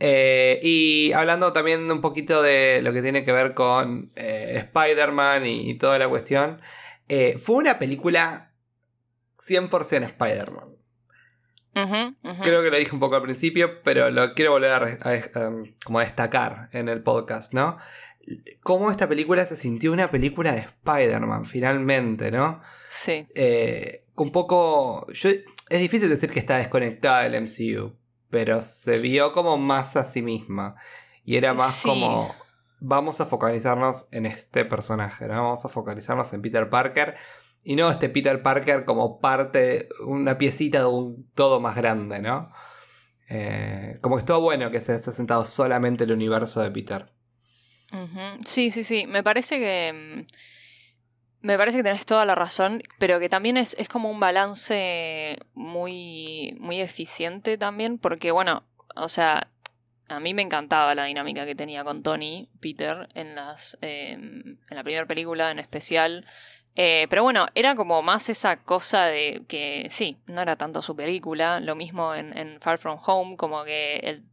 Eh, 0.00 0.58
y 0.62 1.12
hablando 1.12 1.52
también 1.52 1.90
un 1.90 2.00
poquito 2.00 2.42
de 2.42 2.80
lo 2.82 2.92
que 2.92 3.02
tiene 3.02 3.24
que 3.24 3.32
ver 3.32 3.54
con 3.54 4.10
eh, 4.16 4.54
Spider-Man 4.66 5.46
y, 5.46 5.70
y 5.70 5.78
toda 5.78 5.98
la 5.98 6.08
cuestión, 6.08 6.60
eh, 7.08 7.36
fue 7.38 7.56
una 7.56 7.78
película 7.78 8.52
100% 9.46 10.04
Spider-Man. 10.04 10.76
Creo 12.42 12.62
que 12.62 12.70
lo 12.70 12.76
dije 12.76 12.92
un 12.94 13.00
poco 13.00 13.16
al 13.16 13.22
principio, 13.22 13.82
pero 13.82 14.10
lo 14.10 14.34
quiero 14.34 14.52
volver 14.52 14.98
a, 15.02 15.48
um, 15.48 15.64
como 15.84 15.98
a 16.00 16.04
destacar 16.04 16.68
en 16.72 16.88
el 16.88 17.02
podcast, 17.02 17.52
¿no? 17.54 17.78
Cómo 18.62 18.90
esta 18.90 19.08
película 19.08 19.44
se 19.44 19.56
sintió 19.56 19.92
una 19.92 20.10
película 20.10 20.52
de 20.52 20.60
Spider-Man, 20.60 21.44
finalmente, 21.44 22.30
¿no? 22.30 22.60
Sí, 22.88 23.26
Eh, 23.34 24.04
un 24.16 24.30
poco... 24.32 25.06
yo- 25.12 25.30
es 25.30 25.80
difícil 25.80 26.08
decir 26.10 26.30
que 26.30 26.40
está 26.40 26.58
desconectada 26.58 27.22
del 27.22 27.34
MCU, 27.42 27.94
pero 28.28 28.60
se 28.62 28.98
vio 29.00 29.32
como 29.32 29.56
más 29.56 29.96
a 29.96 30.04
sí 30.04 30.22
misma. 30.22 30.74
Y 31.24 31.36
era 31.36 31.52
más 31.54 31.74
Sí. 31.74 31.88
como... 31.88 32.34
Vamos 32.82 33.20
a 33.20 33.26
focalizarnos 33.26 34.08
en 34.10 34.24
este 34.26 34.64
personaje, 34.64 35.26
¿no? 35.26 35.34
Vamos 35.42 35.64
a 35.64 35.68
focalizarnos 35.68 36.32
en 36.32 36.40
Peter 36.42 36.68
Parker. 36.70 37.16
Y 37.62 37.76
no 37.76 37.90
este 37.90 38.08
Peter 38.08 38.42
Parker 38.42 38.84
como 38.84 39.20
parte, 39.20 39.88
una 40.06 40.38
piecita 40.38 40.80
de 40.80 40.86
un 40.86 41.30
todo 41.34 41.60
más 41.60 41.76
grande, 41.76 42.20
¿no? 42.20 42.50
Eh, 43.28 43.98
como 44.00 44.16
que 44.16 44.20
estuvo 44.20 44.40
bueno 44.40 44.70
que 44.70 44.80
se 44.80 44.92
haya 44.92 45.12
sentado 45.12 45.44
solamente 45.44 46.04
el 46.04 46.12
universo 46.12 46.60
de 46.62 46.70
Peter. 46.70 47.12
sí, 48.44 48.70
sí, 48.70 48.84
sí. 48.84 49.06
Me 49.06 49.22
parece 49.22 49.58
que. 49.58 49.92
mm, 49.92 51.46
Me 51.46 51.56
parece 51.56 51.78
que 51.78 51.84
tenés 51.84 52.04
toda 52.06 52.26
la 52.26 52.34
razón, 52.34 52.82
pero 52.98 53.18
que 53.18 53.28
también 53.30 53.56
es, 53.56 53.74
es 53.78 53.88
como 53.88 54.10
un 54.10 54.20
balance 54.20 55.38
muy, 55.54 56.54
muy 56.60 56.80
eficiente 56.80 57.56
también, 57.58 57.98
porque 57.98 58.30
bueno, 58.30 58.64
o 58.94 59.08
sea, 59.08 59.50
a 60.08 60.20
mí 60.20 60.34
me 60.34 60.42
encantaba 60.42 60.94
la 60.94 61.04
dinámica 61.04 61.46
que 61.46 61.54
tenía 61.54 61.82
con 61.84 62.02
Tony, 62.02 62.50
Peter, 62.60 63.08
en, 63.14 63.34
las, 63.36 63.78
eh, 63.80 64.12
en 64.12 64.58
la 64.70 64.82
primera 64.84 65.06
película 65.06 65.50
en 65.50 65.58
especial. 65.60 66.26
Eh, 66.76 67.06
pero 67.10 67.22
bueno, 67.22 67.46
era 67.54 67.74
como 67.74 68.02
más 68.02 68.28
esa 68.28 68.62
cosa 68.62 69.06
de 69.06 69.42
que 69.48 69.88
sí, 69.90 70.18
no 70.26 70.40
era 70.40 70.56
tanto 70.56 70.82
su 70.82 70.94
película, 70.94 71.60
lo 71.60 71.74
mismo 71.74 72.14
en, 72.14 72.60
Far 72.60 72.78
From 72.78 72.98
Home, 73.04 73.36
como 73.36 73.64
que 73.64 73.96
él 74.02 74.24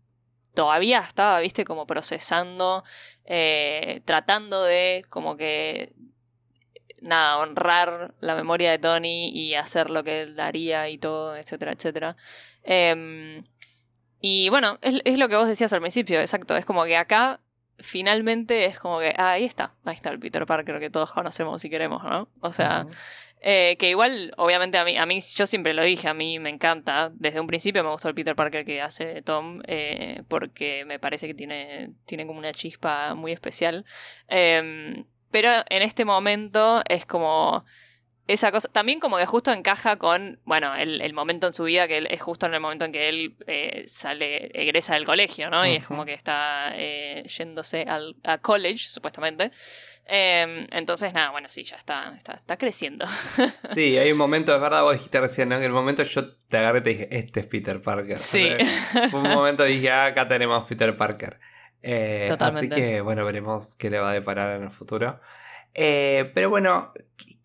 todavía 0.53 0.99
estaba, 0.99 1.39
viste, 1.39 1.65
como 1.65 1.87
procesando, 1.87 2.83
eh, 3.25 4.01
tratando 4.05 4.63
de 4.63 5.03
como 5.09 5.35
que 5.37 5.93
nada, 7.01 7.39
honrar 7.39 8.15
la 8.19 8.35
memoria 8.35 8.71
de 8.71 8.79
Tony 8.79 9.29
y 9.29 9.55
hacer 9.55 9.89
lo 9.89 10.03
que 10.03 10.21
él 10.23 10.39
haría 10.39 10.89
y 10.89 10.97
todo, 10.97 11.35
etcétera, 11.35 11.73
etcétera. 11.73 12.17
Em, 12.63 13.43
y 14.19 14.49
bueno, 14.49 14.77
es, 14.81 15.01
es 15.05 15.17
lo 15.19 15.29
que 15.29 15.35
vos 15.35 15.47
decías 15.47 15.73
al 15.73 15.81
principio, 15.81 16.19
exacto. 16.19 16.55
Es 16.57 16.65
como 16.65 16.85
que 16.85 16.97
acá 16.97 17.39
finalmente 17.79 18.65
es 18.65 18.79
como 18.79 18.99
que, 18.99 19.13
ah, 19.17 19.31
ahí 19.31 19.45
está, 19.45 19.75
ahí 19.85 19.95
está 19.95 20.09
el 20.09 20.19
Peter 20.19 20.45
Parker 20.45 20.79
que 20.79 20.89
todos 20.89 21.11
conocemos 21.11 21.63
y 21.65 21.69
queremos, 21.69 22.03
¿no? 22.03 22.29
O 22.41 22.51
sea, 22.53 22.87
eh, 23.39 23.75
que 23.77 23.89
igual, 23.89 24.33
obviamente 24.37 24.77
a 24.77 24.85
mí, 24.85 24.97
a 24.97 25.05
mí, 25.05 25.19
yo 25.35 25.45
siempre 25.45 25.73
lo 25.73 25.83
dije, 25.83 26.07
a 26.07 26.13
mí 26.13 26.39
me 26.39 26.49
encanta. 26.49 27.11
Desde 27.13 27.39
un 27.39 27.47
principio 27.47 27.83
me 27.83 27.91
gustó 27.91 28.09
el 28.09 28.15
Peter 28.15 28.35
Parker 28.35 28.65
que 28.65 28.81
hace 28.81 29.21
Tom, 29.21 29.57
eh, 29.67 30.23
porque 30.27 30.85
me 30.85 30.99
parece 30.99 31.27
que 31.27 31.33
tiene, 31.33 31.91
tiene 32.05 32.25
como 32.25 32.39
una 32.39 32.51
chispa 32.51 33.13
muy 33.15 33.31
especial. 33.31 33.85
Em, 34.27 35.05
pero 35.31 35.49
en 35.69 35.81
este 35.83 36.05
momento 36.05 36.81
es 36.89 37.05
como 37.05 37.63
esa 38.27 38.51
cosa. 38.51 38.67
También 38.69 38.99
como 38.99 39.17
que 39.17 39.25
justo 39.25 39.51
encaja 39.51 39.97
con, 39.97 40.39
bueno, 40.43 40.75
el, 40.75 41.01
el 41.01 41.13
momento 41.13 41.47
en 41.47 41.53
su 41.53 41.63
vida 41.63 41.87
que 41.87 41.97
él- 41.97 42.07
es 42.11 42.21
justo 42.21 42.45
en 42.45 42.53
el 42.53 42.59
momento 42.59 42.85
en 42.85 42.91
que 42.91 43.09
él 43.09 43.35
eh, 43.47 43.85
sale, 43.87 44.51
egresa 44.53 44.95
del 44.95 45.05
colegio, 45.05 45.49
¿no? 45.49 45.65
Y 45.65 45.75
es 45.75 45.85
como 45.87 46.05
que 46.05 46.13
está 46.13 46.71
eh, 46.75 47.23
yéndose 47.37 47.83
al, 47.83 48.15
a 48.23 48.37
college, 48.39 48.79
supuestamente. 48.87 49.51
Eh, 50.05 50.65
entonces, 50.71 51.13
nada, 51.13 51.31
bueno, 51.31 51.47
sí, 51.49 51.63
ya 51.63 51.75
está, 51.77 52.13
está, 52.15 52.33
está 52.33 52.57
creciendo. 52.57 53.05
Sí, 53.73 53.97
hay 53.97 54.11
un 54.11 54.17
momento, 54.17 54.53
es 54.55 54.61
verdad, 54.61 54.83
vos 54.83 54.93
dijiste 54.93 55.19
recién, 55.21 55.49
¿no? 55.49 55.55
Que 55.57 55.65
en 55.65 55.67
el 55.67 55.73
momento 55.73 56.03
yo 56.03 56.33
te 56.47 56.57
agarré 56.57 56.79
y 56.79 56.83
te 56.83 56.89
dije, 56.91 57.07
este 57.11 57.39
es 57.41 57.45
Peter 57.47 57.81
Parker. 57.81 58.17
Sí. 58.17 58.49
Fue 59.11 59.19
un 59.19 59.29
momento 59.29 59.63
dije, 59.63 59.91
ah, 59.91 60.05
acá 60.05 60.27
tenemos 60.27 60.65
Peter 60.65 60.95
Parker. 60.95 61.39
Eh, 61.81 62.25
Totalmente. 62.27 62.73
Así 62.75 62.81
que, 62.81 63.01
bueno, 63.01 63.23
veremos 63.23 63.75
qué 63.75 63.89
le 63.89 63.99
va 63.99 64.09
a 64.09 64.13
deparar 64.13 64.55
en 64.57 64.63
el 64.63 64.71
futuro. 64.71 65.19
Pero 65.73 66.49
bueno, 66.49 66.91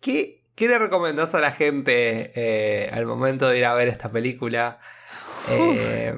¿qué, 0.01 0.42
¿qué 0.55 0.67
le 0.67 0.77
recomendás 0.79 1.33
a 1.35 1.39
la 1.39 1.51
gente 1.51 2.31
eh, 2.35 2.89
al 2.93 3.05
momento 3.05 3.49
de 3.49 3.57
ir 3.57 3.65
a 3.65 3.73
ver 3.73 3.87
esta 3.87 4.11
película? 4.11 4.79
Eh, 5.49 6.17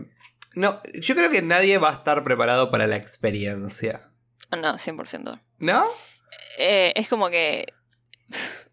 no, 0.53 0.81
yo 0.93 1.15
creo 1.15 1.29
que 1.31 1.41
nadie 1.41 1.77
va 1.77 1.89
a 1.89 1.93
estar 1.93 2.23
preparado 2.23 2.71
para 2.71 2.87
la 2.87 2.95
experiencia. 2.95 4.09
no, 4.51 4.73
100%. 4.75 5.41
¿No? 5.59 5.85
Eh, 6.57 6.93
es 6.95 7.09
como 7.09 7.29
que. 7.29 7.65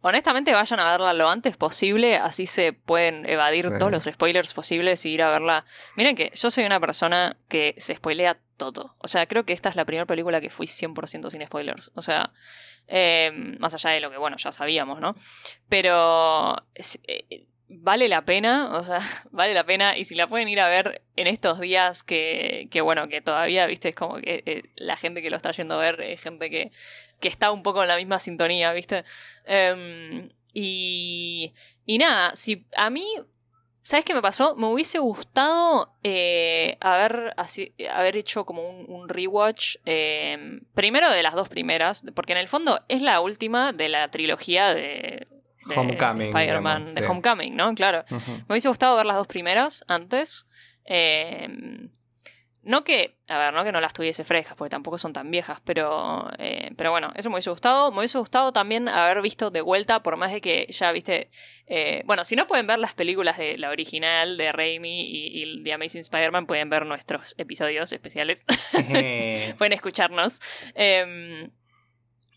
Honestamente, 0.05 0.53
vayan 0.53 0.81
a 0.81 0.85
verla 0.91 1.13
lo 1.15 1.29
antes 1.29 1.57
posible, 1.57 2.17
así 2.17 2.47
se 2.47 2.73
pueden 2.73 3.25
evadir 3.29 3.69
Sí. 3.69 3.75
todos 3.79 3.93
los 3.93 4.05
spoilers 4.05 4.53
posibles 4.53 5.05
y 5.07 5.11
ir 5.11 5.23
a 5.23 5.31
verla. 5.31 5.65
Miren 5.97 6.17
que 6.17 6.33
yo 6.35 6.51
soy 6.51 6.65
una 6.65 6.81
persona 6.81 7.37
que 7.49 7.75
se 7.79 7.95
spoilea 7.95 8.39
todo. 8.57 8.97
O 8.99 9.07
sea, 9.07 9.27
creo 9.27 9.45
que 9.45 9.53
esta 9.53 9.69
es 9.69 9.77
la 9.77 9.85
primera 9.85 10.07
película 10.07 10.41
que 10.41 10.51
fui 10.51 10.67
100% 10.67 11.31
sin 11.31 11.43
spoilers. 11.43 11.93
O 11.95 12.03
sea, 12.03 12.33
eh, 12.89 13.31
más 13.59 13.75
allá 13.75 13.91
de 13.91 14.01
lo 14.01 14.11
que, 14.11 14.19
bueno, 14.19 14.37
ya 14.37 14.53
sabíamos, 14.53 15.01
¿no? 15.01 15.15
Pero 15.69 16.57
eh, 17.07 17.47
vale 17.69 18.09
la 18.09 18.25
pena, 18.25 18.71
o 18.71 18.85
sea, 18.85 19.01
vale 19.31 19.55
la 19.55 19.65
pena. 19.65 19.97
Y 19.97 20.05
si 20.05 20.15
la 20.15 20.27
pueden 20.27 20.49
ir 20.49 20.61
a 20.61 20.69
ver 20.69 21.03
en 21.17 21.27
estos 21.27 21.61
días 21.61 22.03
que, 22.03 22.69
que 22.71 22.81
bueno, 22.81 23.09
que 23.09 23.21
todavía, 23.21 23.67
viste, 23.67 23.91
es 23.91 23.95
como 23.95 24.17
que 24.17 24.43
eh, 24.47 24.63
la 24.77 24.97
gente 24.97 25.23
que 25.23 25.31
lo 25.31 25.37
está 25.37 25.53
yendo 25.53 25.75
a 25.77 25.83
ver 25.83 26.01
es 26.01 26.21
gente 26.21 26.51
que, 26.51 26.71
que 27.21 27.29
está 27.29 27.51
un 27.53 27.63
poco 27.63 27.83
en 27.83 27.89
la 27.89 27.97
misma 27.97 28.19
sintonía, 28.19 28.73
viste. 28.73 29.05
Em, 29.45 30.29
y, 30.53 31.53
y 31.87 31.99
nada, 31.99 32.37
si 32.37 32.67
a 32.77 32.91
mí, 32.91 33.07
¿sabes 33.83 34.05
qué 34.05 34.15
me 34.15 34.23
pasó? 34.23 34.57
Me 34.57 34.67
hubiese 34.67 34.99
gustado 34.99 35.93
eh, 36.03 36.77
haber, 36.81 37.35
así, 37.37 37.75
haber 37.93 38.17
hecho 38.17 38.47
como 38.47 38.63
un, 38.63 38.87
un 38.89 39.09
rewatch, 39.09 39.77
em, 39.85 40.61
primero 40.75 41.11
de 41.11 41.23
las 41.23 41.35
dos 41.35 41.49
primeras, 41.49 42.05
porque 42.15 42.33
en 42.33 42.39
el 42.39 42.49
fondo 42.49 42.81
es 42.89 43.03
la 43.03 43.21
última 43.21 43.73
de 43.73 43.89
la 43.89 44.09
trilogía 44.09 44.73
de... 44.73 45.27
de 45.67 45.77
Homecoming, 45.77 46.29
Spider-Man, 46.29 46.95
de. 46.95 47.07
Homecoming, 47.07 47.55
¿no? 47.57 47.75
Claro. 47.75 48.05
Me 48.11 48.45
hubiese 48.55 48.69
gustado 48.69 48.97
ver 48.97 49.07
las 49.07 49.17
dos 49.17 49.27
primeras 49.27 49.85
antes. 49.89 50.47
Eh, 50.85 51.49
no 52.65 52.85
que, 52.85 53.17
a 53.29 53.39
ver, 53.39 53.55
no 53.55 53.65
que 53.65 53.73
no 53.73 53.81
las 53.81 53.93
tuviese 53.93 54.25
frescas, 54.25 54.55
porque 54.55 54.71
tampoco 54.71 54.97
son 54.97 55.13
tan 55.13 55.31
viejas, 55.31 55.61
pero, 55.65 56.31
eh, 56.39 56.71
pero 56.77 56.93
bueno, 56.93 57.13
eso 57.17 57.29
me 57.29 57.35
hubiese 57.35 57.51
gustado. 57.51 57.91
Me 57.91 57.99
hubiese 57.99 58.19
gustado 58.19 58.53
también 58.53 58.89
haber 58.89 59.21
visto 59.21 59.51
de 59.51 59.63
vuelta, 59.63 60.03
por 60.03 60.17
más 60.17 60.33
de 60.33 60.41
que 60.41 60.67
ya 60.71 60.93
viste. 60.93 61.29
eh, 61.67 62.03
bueno, 62.07 62.25
si 62.25 62.37
no 62.37 62.47
pueden 62.47 62.67
ver 62.67 62.79
las 62.79 62.95
películas 62.95 63.37
de 63.37 63.59
la 63.59 63.71
original 63.71 64.37
de 64.37 64.53
Raimi 64.53 65.03
y, 65.03 65.43
y 65.43 65.63
The 65.65 65.73
Amazing 65.73 66.03
Spider-Man, 66.03 66.47
pueden 66.47 66.71
ver 66.71 66.87
nuestros 66.87 67.35
episodios 67.39 67.93
especiales. 67.93 68.39
pueden 69.59 69.73
escucharnos. 69.73 70.39
Em, 70.75 71.51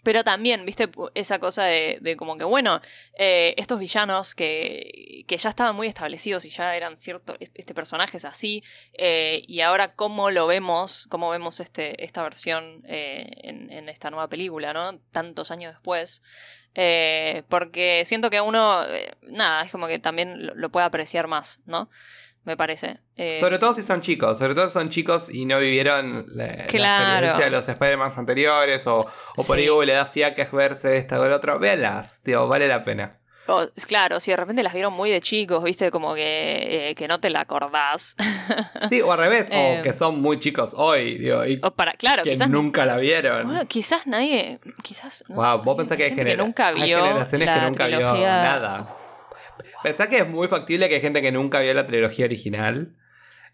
pero 0.06 0.24
también, 0.24 0.66
viste, 0.66 0.90
esa 1.16 1.40
cosa 1.40 1.64
de, 1.66 1.98
de 2.00 2.16
como 2.16 2.38
que, 2.38 2.46
bueno, 2.46 2.80
eh, 3.18 3.54
estos 3.58 3.80
villanos 3.80 4.36
que, 4.36 5.26
que 5.28 5.38
ya 5.38 5.50
estaban 5.50 5.76
muy 5.76 5.88
establecidos 5.88 6.46
y 6.46 6.50
ya 6.50 6.76
eran 6.76 6.96
cierto, 6.96 7.36
es- 7.40 7.52
este 7.56 7.74
personaje 7.74 8.18
es 8.18 8.26
así, 8.26 8.64
eh, 8.94 9.42
y 9.48 9.62
ahora 9.62 9.96
cómo 9.96 10.30
lo 10.32 10.48
vemos, 10.48 11.08
cómo 11.10 11.30
vemos 11.32 11.60
este, 11.60 12.04
esta 12.06 12.24
versión 12.24 12.84
eh, 12.88 13.30
en, 13.44 13.90
esta 13.90 14.12
nueva 14.12 14.30
película, 14.30 14.74
¿no? 14.74 15.00
Tantos 15.12 15.52
años 15.52 15.74
después. 15.74 16.22
Porque 17.50 18.04
siento 18.06 18.30
que 18.30 18.42
uno, 18.42 18.82
nada, 19.24 19.64
es 19.64 19.72
como 19.72 19.88
que 19.88 20.00
también 20.00 20.52
lo 20.56 20.70
puede 20.70 20.86
apreciar 20.86 21.28
más, 21.28 21.62
¿no? 21.66 21.90
Me 22.46 22.56
parece. 22.56 23.00
Eh, 23.18 23.38
Sobre 23.40 23.58
todo 23.60 23.74
si 23.74 23.82
son 23.82 24.02
chicos, 24.02 24.38
sobre 24.38 24.54
todo 24.56 24.68
si 24.68 24.74
son 24.74 24.90
chicos 24.90 25.30
y 25.34 25.46
no 25.46 25.58
vivieron 25.60 26.26
la, 26.30 26.46
la 26.48 26.66
Claro. 26.68 27.06
experiencia 27.28 27.46
de 27.46 27.52
los 27.52 27.68
Spider-Man 27.68 28.12
anteriores 28.16 28.86
o, 28.88 29.00
o 29.00 29.44
por 29.44 29.58
Sí. 29.58 29.68
ahí 29.68 29.86
le 29.86 29.94
da 29.94 30.06
fiaques 30.06 30.52
verse 30.52 30.98
esta 30.98 31.20
o 31.20 31.26
el 31.26 31.34
otro, 31.34 31.58
véanlas, 31.60 32.22
digo, 32.24 32.48
vale 32.48 32.68
la 32.68 32.84
pena. 32.84 33.18
O, 33.48 33.62
es 33.62 33.86
claro, 33.86 34.20
si 34.20 34.32
de 34.32 34.38
repente 34.38 34.64
las 34.64 34.74
vieron 34.74 34.92
muy 34.94 35.12
de 35.12 35.22
chicos, 35.22 35.64
viste, 35.64 35.92
como 35.92 36.16
que, 36.16 36.90
eh, 36.90 36.96
que 36.96 37.08
no 37.08 37.20
te 37.20 37.30
la 37.30 37.42
acordás. 37.42 38.16
Sí, 38.90 39.02
o 39.02 39.12
al 39.12 39.20
revés, 39.20 39.48
Eh. 39.52 39.78
o 39.80 39.84
que 39.84 39.94
son 39.94 40.20
muy 40.22 40.40
chicos 40.40 40.74
hoy, 40.76 41.18
digo, 41.20 41.46
y 41.46 41.60
o 41.64 41.72
para, 41.72 41.94
claro, 41.94 42.24
que 42.24 42.32
quizás, 42.32 42.50
nunca 42.50 42.86
la 42.86 42.98
vieron. 42.98 43.48
Bueno, 43.48 43.66
quizás 43.68 44.06
nadie, 44.08 44.60
quizás... 44.84 45.24
no, 45.28 45.36
Wow, 45.36 45.64
vos 45.64 45.78
pensás 45.78 45.96
que 45.98 46.04
hay, 46.06 46.10
gente 46.16 46.26
que 46.32 46.38
nunca 46.38 46.68
hay 46.70 46.76
vio 46.84 47.04
generaciones 47.04 47.50
que 47.50 47.56
la 47.56 47.68
nunca 47.68 47.88
vio 47.88 47.98
trilogía- 47.98 48.42
nada. 48.44 48.88
Pensá 49.86 50.10
que 50.10 50.18
es 50.18 50.28
muy 50.28 50.48
factible 50.48 50.90
que 50.90 50.96
hay 50.96 51.02
gente 51.02 51.22
que 51.22 51.32
nunca 51.32 51.60
vio 51.60 51.72
la 51.76 51.86
trilogía 51.86 52.26
original. 52.26 52.96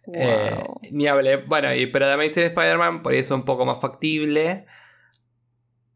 Wow. 0.05 0.15
Eh, 0.17 0.63
ni 0.91 1.07
hablé. 1.07 1.35
Bueno, 1.35 1.75
y, 1.75 1.87
pero 1.87 2.07
de 2.07 2.13
Amazing 2.13 2.43
Spider-Man 2.43 3.03
por 3.03 3.11
ahí 3.11 3.19
es 3.19 3.29
un 3.31 3.43
poco 3.43 3.65
más 3.65 3.81
factible. 3.81 4.65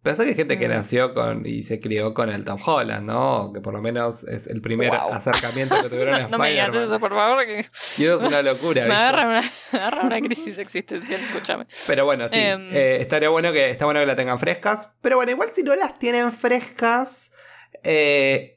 Pensá 0.03 0.23
que 0.23 0.31
hay 0.31 0.35
gente 0.35 0.59
que 0.59 0.67
Mm. 0.67 0.71
nació 0.71 1.13
con 1.13 1.45
y 1.47 1.63
se 1.63 1.79
crió 1.79 2.13
con 2.13 2.29
el 2.29 2.43
Tom 2.43 2.59
Holland, 2.63 3.07
¿no? 3.07 3.51
Que 3.53 3.61
por 3.61 3.73
lo 3.73 3.81
menos 3.81 4.23
es 4.25 4.45
el 4.47 4.59
primer 4.61 4.89
Wow. 4.91 5.13
acercamiento 5.13 5.81
que 5.81 5.89
tuvieron 5.89 6.13
a 6.15 6.27
no 6.27 6.37
me 6.37 6.49
digas 6.51 6.65
Spider-Man. 6.67 6.91
eso, 6.91 6.99
por 6.99 7.11
favor, 7.13 7.45
que 7.45 7.65
Y 7.97 8.03
eso 8.03 8.17
es 8.17 8.23
una 8.23 8.41
locura, 8.43 8.83
agarra 8.83 9.25
una, 9.27 9.41
me 9.71 9.79
agarra 9.79 10.01
una 10.03 10.19
crisis 10.21 10.59
existencial, 10.59 11.21
escúchame. 11.21 11.65
Pero 11.87 12.03
bueno, 12.05 12.27
sí. 12.29 12.37
Em. 12.37 12.69
eh, 12.73 12.97
estaría 12.99 13.29
bueno 13.29 13.51
que, 13.53 13.71
está 13.71 13.85
bueno 13.85 14.01
que 14.01 14.05
la 14.05 14.15
tengan 14.17 14.37
frescas. 14.37 14.91
Pero 15.01 15.15
bueno, 15.15 15.31
igual 15.31 15.49
si 15.53 15.63
no 15.63 15.73
las 15.75 15.97
tienen 15.97 16.31
frescas. 16.33 17.31
eh, 17.83 18.51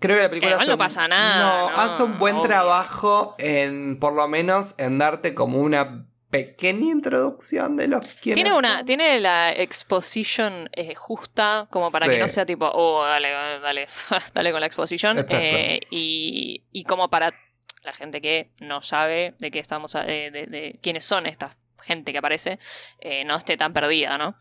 creo 0.00 0.16
que 0.16 0.22
la 0.22 0.28
película 0.30 0.50
Igual 0.52 0.62
hace 0.62 0.68
no 0.68 0.74
un- 0.74 0.78
pasa 0.78 1.06
nada, 1.08 1.38
No, 1.38 1.70
no, 1.70 1.76
hace 1.80 2.02
un 2.02 2.18
buen 2.18 2.36
obvio. 2.36 2.48
trabajo 2.48 3.34
en, 3.38 3.98
por 4.00 4.12
lo 4.14 4.26
menos, 4.28 4.74
en 4.78 4.98
darte 4.98 5.34
como 5.34 5.60
una 5.60 6.06
pequeña 6.30 6.92
introducción 6.92 7.76
de 7.76 7.88
los 7.88 8.06
que 8.06 8.34
Tiene 8.34 8.52
una, 8.52 8.84
tiene 8.84 9.18
la 9.18 9.50
exposition 9.52 10.68
eh, 10.72 10.94
justa, 10.94 11.66
como 11.70 11.90
para 11.90 12.06
Sí. 12.06 12.12
que 12.12 12.18
no 12.18 12.28
sea 12.28 12.46
tipo, 12.46 12.70
oh, 12.72 13.04
dale, 13.04 13.30
dale, 13.30 13.86
dale 14.34 14.52
con 14.52 14.60
la 14.60 14.66
exposition. 14.66 15.18
Exacto. 15.18 15.36
eh, 15.44 15.80
y, 15.90 16.62
y 16.72 16.84
como 16.84 17.10
para 17.10 17.34
la 17.82 17.92
gente 17.92 18.20
que 18.20 18.50
no 18.60 18.80
sabe 18.82 19.34
de 19.38 19.50
qué 19.50 19.58
estamos, 19.58 19.96
a- 19.96 20.04
de, 20.04 20.30
de- 20.30 20.46
de 20.46 20.78
quiénes 20.82 21.04
son 21.04 21.26
esta 21.26 21.56
gente 21.82 22.12
que 22.12 22.18
aparece, 22.18 22.58
eh, 23.00 23.24
no 23.24 23.34
esté 23.36 23.56
tan 23.56 23.72
perdida, 23.72 24.16
¿no? 24.18 24.36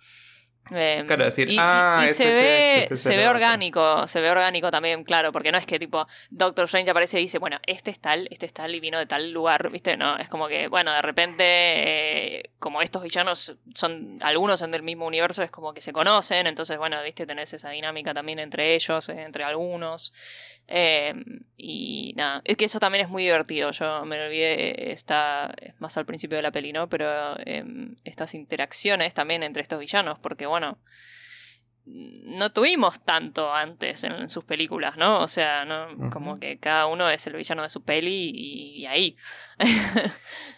Eh, 0.71 1.03
Claro, 1.07 1.25
decir, 1.25 1.49
y, 1.49 1.57
ah, 1.59 2.03
y 2.03 2.09
este 2.09 2.23
se 2.23 2.29
es 2.29 2.33
ve, 2.35 2.69
este, 2.69 2.83
este 2.83 2.93
es 2.93 3.01
se 3.01 3.17
ve 3.17 3.27
orgánico, 3.27 4.07
se 4.07 4.21
ve 4.21 4.29
orgánico 4.29 4.71
también, 4.71 5.03
claro, 5.03 5.31
porque 5.31 5.51
no 5.51 5.57
es 5.57 5.65
que 5.65 5.79
tipo 5.79 6.07
Doctor 6.29 6.65
Strange 6.65 6.91
aparece 6.91 7.19
y 7.19 7.23
dice, 7.23 7.39
bueno, 7.39 7.57
este 7.65 7.91
es 7.91 7.99
tal, 7.99 8.27
este 8.31 8.45
es 8.45 8.53
tal 8.53 8.73
y 8.73 8.79
vino 8.79 8.99
de 8.99 9.05
tal 9.05 9.31
lugar, 9.31 9.69
¿viste? 9.71 9.97
No, 9.97 10.17
es 10.17 10.29
como 10.29 10.47
que, 10.47 10.67
bueno, 10.67 10.93
de 10.93 11.01
repente, 11.01 11.43
eh, 11.45 12.49
como 12.59 12.81
estos 12.81 13.03
villanos 13.03 13.55
son, 13.73 14.17
algunos 14.21 14.59
son 14.59 14.71
del 14.71 14.83
mismo 14.83 15.05
universo, 15.05 15.43
es 15.43 15.51
como 15.51 15.73
que 15.73 15.81
se 15.81 15.93
conocen, 15.93 16.47
entonces, 16.47 16.77
bueno, 16.77 17.01
¿viste? 17.03 17.25
Tenés 17.25 17.53
esa 17.53 17.69
dinámica 17.69 18.13
también 18.13 18.39
entre 18.39 18.75
ellos, 18.75 19.09
eh, 19.09 19.21
entre 19.21 19.43
algunos. 19.43 20.13
Eh, 20.71 21.15
y 21.57 22.13
nada, 22.15 22.41
es 22.45 22.55
que 22.55 22.65
eso 22.65 22.79
también 22.79 23.03
es 23.05 23.09
muy 23.09 23.23
divertido. 23.23 23.71
Yo 23.71 24.05
me 24.05 24.21
olvidé, 24.21 24.91
está 24.91 25.51
es 25.59 25.73
más 25.81 25.97
al 25.97 26.05
principio 26.05 26.37
de 26.37 26.43
la 26.43 26.51
peli, 26.51 26.71
¿no? 26.71 26.87
Pero 26.87 27.35
em, 27.45 27.95
estas 28.03 28.35
interacciones 28.35 29.15
también 29.15 29.41
entre 29.41 29.63
estos 29.63 29.79
villanos, 29.79 30.19
porque 30.19 30.45
bueno, 30.45 30.58
no 31.85 32.51
tuvimos 32.51 33.03
tanto 33.03 33.51
antes 33.51 34.03
en 34.03 34.29
sus 34.29 34.43
películas, 34.43 34.95
¿no? 34.97 35.19
O 35.21 35.27
sea, 35.27 35.65
como 36.11 36.37
que 36.39 36.59
cada 36.59 36.85
uno 36.85 37.09
es 37.09 37.25
el 37.25 37.33
villano 37.35 37.63
de 37.63 37.69
su 37.69 37.83
peli 37.83 38.31
y, 38.33 38.81
y 38.81 38.85
ahí. 38.85 39.17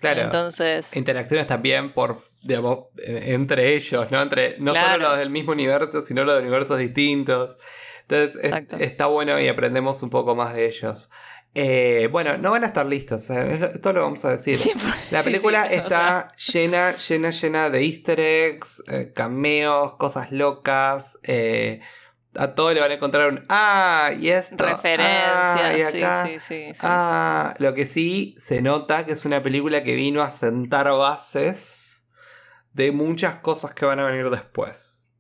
Claro. 0.01 0.21
Entonces, 0.21 0.95
Interacciones 0.95 1.45
también 1.47 1.93
por, 1.93 2.21
digamos, 2.41 2.87
eh, 3.05 3.25
entre 3.27 3.75
ellos, 3.75 4.09
¿no? 4.11 4.21
Entre, 4.21 4.57
no 4.59 4.71
Claro. 4.73 4.93
solo 4.93 5.09
los 5.09 5.17
del 5.19 5.29
mismo 5.29 5.51
universo, 5.51 6.01
sino 6.01 6.23
los 6.23 6.35
de 6.35 6.41
universos 6.41 6.79
distintos. 6.79 7.55
Entonces, 8.07 8.35
es- 8.43 8.81
está 8.81 9.05
bueno 9.05 9.39
y 9.39 9.47
aprendemos 9.47 10.01
un 10.03 10.09
poco 10.09 10.35
más 10.35 10.53
de 10.55 10.65
ellos. 10.65 11.09
Eh, 11.53 12.07
bueno, 12.11 12.37
no 12.37 12.51
van 12.51 12.63
a 12.63 12.67
estar 12.67 12.85
listos, 12.85 13.29
eh, 13.29 13.53
es 13.53 13.59
lo- 13.59 13.67
esto 13.67 13.91
lo 13.93 14.01
vamos 14.03 14.23
a 14.23 14.31
decir. 14.31 14.55
sí, 14.55 14.71
La 15.11 15.19
sí, 15.19 15.25
película 15.25 15.67
sí, 15.67 15.75
o 15.85 15.89
sea, 15.89 16.31
está 16.31 16.31
llena, 16.53 16.91
llena, 16.95 17.29
llena 17.31 17.69
de 17.69 17.83
easter 17.83 18.19
eggs, 18.21 18.81
eh, 18.87 19.11
cameos, 19.13 19.95
cosas 19.95 20.31
locas. 20.31 21.17
eh, 21.23 21.81
a 22.33 22.55
todo 22.55 22.73
le 22.73 22.79
van 22.79 22.91
a 22.91 22.93
encontrar 22.93 23.27
un 23.29 23.45
ah, 23.49 24.11
y 24.17 24.29
esto. 24.29 24.55
ah, 24.65 24.67
referencias, 24.67 25.93
y 25.95 25.97
acá, 26.03 26.25
sí, 26.25 26.39
sí, 26.39 26.73
sí. 26.73 26.79
Ah, 26.83 27.53
lo 27.59 27.73
que 27.73 27.85
sí 27.85 28.35
se 28.37 28.61
nota 28.61 29.05
que 29.05 29.11
es 29.11 29.25
una 29.25 29.43
película 29.43 29.83
que 29.83 29.95
vino 29.95 30.21
a 30.21 30.31
sentar 30.31 30.85
bases 30.91 32.05
de 32.71 32.93
muchas 32.93 33.35
cosas 33.41 33.73
que 33.73 33.85
van 33.85 33.99
a 33.99 34.05
venir 34.05 34.29
después. 34.29 35.11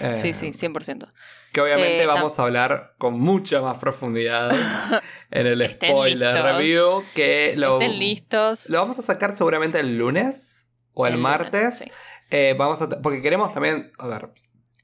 Eh, 0.00 0.14
Sí, 0.14 0.34
sí, 0.34 0.52
100%. 0.52 1.08
Que 1.52 1.60
obviamente 1.60 2.02
Eh, 2.02 2.06
vamos 2.06 2.38
a 2.38 2.42
hablar 2.42 2.94
con 2.98 3.20
mucha 3.20 3.60
más 3.60 3.78
profundidad 3.78 4.50
en 5.30 5.46
el 5.46 5.60
Estén 5.60 5.90
spoiler 5.90 6.34
listos. 6.34 6.56
review. 6.56 7.04
Que 7.14 7.54
lo, 7.56 7.80
Estén 7.80 7.98
listos. 7.98 8.70
lo 8.70 8.78
vamos 8.80 8.98
a 8.98 9.02
sacar 9.02 9.36
seguramente 9.36 9.78
el 9.80 9.98
lunes 9.98 10.70
o 10.94 11.06
el, 11.06 11.14
el 11.14 11.20
lunes, 11.20 11.30
martes. 11.38 11.78
sí. 11.80 11.92
Eh, 12.30 12.54
vamos 12.58 12.80
a, 12.80 12.88
porque 13.02 13.20
queremos 13.20 13.52
también. 13.52 13.92
A 13.98 14.08
ver. 14.08 14.30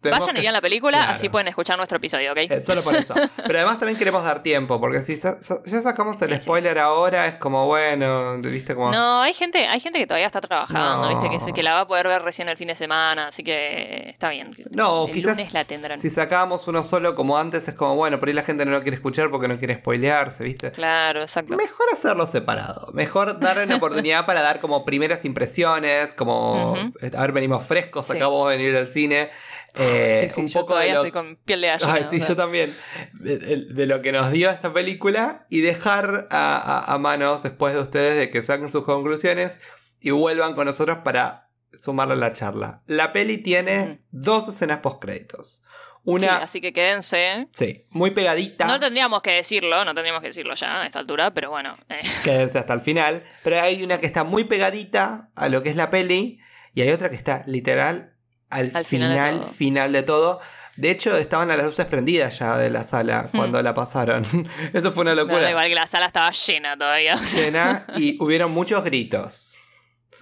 Vayan 0.02 0.36
y 0.36 0.40
vean 0.40 0.52
la 0.54 0.60
película, 0.60 0.98
claro. 0.98 1.12
así 1.12 1.28
pueden 1.28 1.48
escuchar 1.48 1.76
nuestro 1.76 1.96
episodio, 1.98 2.32
¿ok? 2.32 2.38
Eh, 2.38 2.60
solo 2.60 2.82
por 2.82 2.94
eso. 2.94 3.14
Pero 3.46 3.58
además 3.58 3.78
también 3.78 3.98
queremos 3.98 4.22
dar 4.22 4.42
tiempo, 4.42 4.80
porque 4.80 5.02
si 5.02 5.16
sa- 5.16 5.40
sa- 5.40 5.60
ya 5.64 5.80
sacamos 5.82 6.20
el 6.22 6.28
Sí, 6.28 6.34
sí. 6.34 6.40
spoiler 6.40 6.78
ahora, 6.78 7.26
es 7.26 7.34
como, 7.34 7.66
bueno, 7.66 8.38
viste 8.38 8.74
como... 8.74 8.92
No, 8.92 9.22
hay 9.22 9.34
gente, 9.34 9.66
hay 9.66 9.80
gente 9.80 9.98
que 9.98 10.06
todavía 10.06 10.26
está 10.26 10.40
trabajando, 10.40 11.08
No. 11.08 11.20
¿viste? 11.20 11.28
Que, 11.44 11.52
que 11.52 11.62
la 11.62 11.74
va 11.74 11.80
a 11.80 11.86
poder 11.86 12.06
ver 12.06 12.22
recién 12.22 12.48
el 12.48 12.56
fin 12.56 12.68
de 12.68 12.76
semana, 12.76 13.28
así 13.28 13.42
que 13.42 14.08
está 14.08 14.30
bien. 14.30 14.54
No, 14.70 15.06
el 15.06 15.12
quizás 15.12 15.36
lunes 15.36 15.52
la 15.52 15.64
tendrán. 15.64 16.00
Si 16.00 16.10
sacábamos 16.10 16.68
uno 16.68 16.84
solo 16.84 17.14
como 17.14 17.36
antes, 17.38 17.66
es 17.66 17.74
como, 17.74 17.96
bueno, 17.96 18.18
por 18.20 18.28
ahí 18.28 18.34
la 18.34 18.42
gente 18.42 18.64
no 18.64 18.70
lo 18.72 18.82
quiere 18.82 18.96
escuchar 18.96 19.30
porque 19.30 19.48
no 19.48 19.58
quiere 19.58 19.74
spoilearse, 19.76 20.44
¿viste? 20.44 20.70
Claro, 20.72 21.22
exacto. 21.22 21.56
Mejor 21.56 21.86
hacerlo 21.92 22.26
separado. 22.26 22.88
Mejor 22.92 23.40
darle 23.40 23.64
una 23.64 23.76
oportunidad 23.78 24.26
para 24.26 24.42
dar 24.42 24.60
como 24.60 24.84
primeras 24.84 25.24
impresiones, 25.24 26.14
como, 26.14 26.76
eh, 27.00 27.10
a 27.16 27.20
ver, 27.22 27.32
venimos 27.32 27.66
frescos, 27.66 28.06
Sí. 28.06 28.12
acabamos 28.16 28.50
de 28.50 28.56
venir 28.56 28.76
al 28.76 28.88
cine. 28.88 29.30
Eh, 29.78 30.20
sí, 30.22 30.28
sí, 30.28 30.40
un 30.42 30.48
yo 30.48 30.60
poco 30.60 30.72
todavía 30.74 30.94
lo- 30.94 31.00
estoy 31.04 31.12
con 31.12 31.36
piel 31.44 31.60
de 31.60 31.68
gallina. 31.68 31.94
Ay, 31.94 32.02
o 32.06 32.10
sí, 32.10 32.18
sea. 32.18 32.28
yo 32.28 32.36
también. 32.36 32.74
De, 33.14 33.38
de- 33.38 33.56
de 33.74 33.86
lo 33.86 34.02
que 34.02 34.12
nos 34.12 34.32
dio 34.32 34.50
esta 34.50 34.72
película 34.72 35.46
y 35.50 35.60
dejar 35.60 36.28
a, 36.30 36.56
a- 36.56 36.94
a 36.94 36.98
manos 36.98 37.42
después 37.42 37.74
de 37.74 37.80
ustedes 37.80 38.18
de 38.18 38.30
que 38.30 38.42
saquen 38.42 38.70
sus 38.70 38.84
conclusiones 38.84 39.60
y 40.00 40.10
vuelvan 40.10 40.54
con 40.54 40.66
nosotros 40.66 40.98
para 41.04 41.48
sumarle 41.74 42.14
a 42.14 42.16
la 42.16 42.32
charla. 42.32 42.82
La 42.86 43.12
peli 43.12 43.38
tiene 43.38 44.00
dos 44.10 44.48
escenas 44.48 44.78
post 44.80 45.00
créditos. 45.02 45.62
Sí, 46.04 46.10
Una, 46.14 46.38
así 46.38 46.60
que 46.62 46.72
quédense. 46.72 47.48
sí, 47.52 47.84
muy 47.90 48.12
pegadita. 48.12 48.64
No 48.66 48.80
tendríamos 48.80 49.20
que 49.20 49.32
decirlo, 49.32 49.84
no 49.84 49.92
tendríamos 49.94 50.22
que 50.22 50.28
decirlo 50.28 50.54
ya 50.54 50.80
a 50.80 50.86
esta 50.86 51.00
altura, 51.00 51.34
pero 51.34 51.50
bueno. 51.50 51.76
eh, 51.90 52.00
Quédense 52.24 52.58
hasta 52.58 52.72
el 52.72 52.80
final. 52.80 53.24
Pero 53.44 53.60
hay 53.60 53.82
una 53.84 53.98
que 54.00 54.06
está 54.06 54.24
muy 54.24 54.44
pegadita 54.44 55.28
a 55.34 55.48
lo 55.50 55.62
que 55.62 55.68
es 55.68 55.76
la 55.76 55.90
peli. 55.90 56.40
Y 56.74 56.80
hay 56.80 56.90
otra 56.90 57.10
que 57.10 57.16
está 57.16 57.42
literal 57.46 58.14
al, 58.50 58.70
Al 58.74 58.84
final 58.84 59.12
final, 59.12 59.34
de 59.34 59.40
todo. 59.42 59.52
final 59.52 59.92
de 59.92 60.02
todo. 60.02 60.40
De 60.76 60.90
hecho, 60.90 61.16
estaban 61.16 61.50
a 61.50 61.56
las 61.56 61.66
luces 61.66 61.86
prendidas 61.86 62.38
ya 62.38 62.56
de 62.56 62.70
la 62.70 62.84
sala 62.84 63.28
Hmm. 63.32 63.36
cuando 63.36 63.60
la 63.62 63.74
pasaron. 63.74 64.24
Eso 64.72 64.92
fue 64.92 65.02
una 65.02 65.14
no, 65.14 65.22
locura. 65.22 65.50
igual 65.50 65.68
que 65.68 65.74
la 65.74 65.86
sala 65.88 66.06
estaba 66.06 66.30
llena 66.30 66.76
todavía. 66.76 67.16
Llena 67.34 67.84
y 67.96 68.16
hubieron 68.22 68.52
muchos 68.52 68.84
gritos 68.84 69.56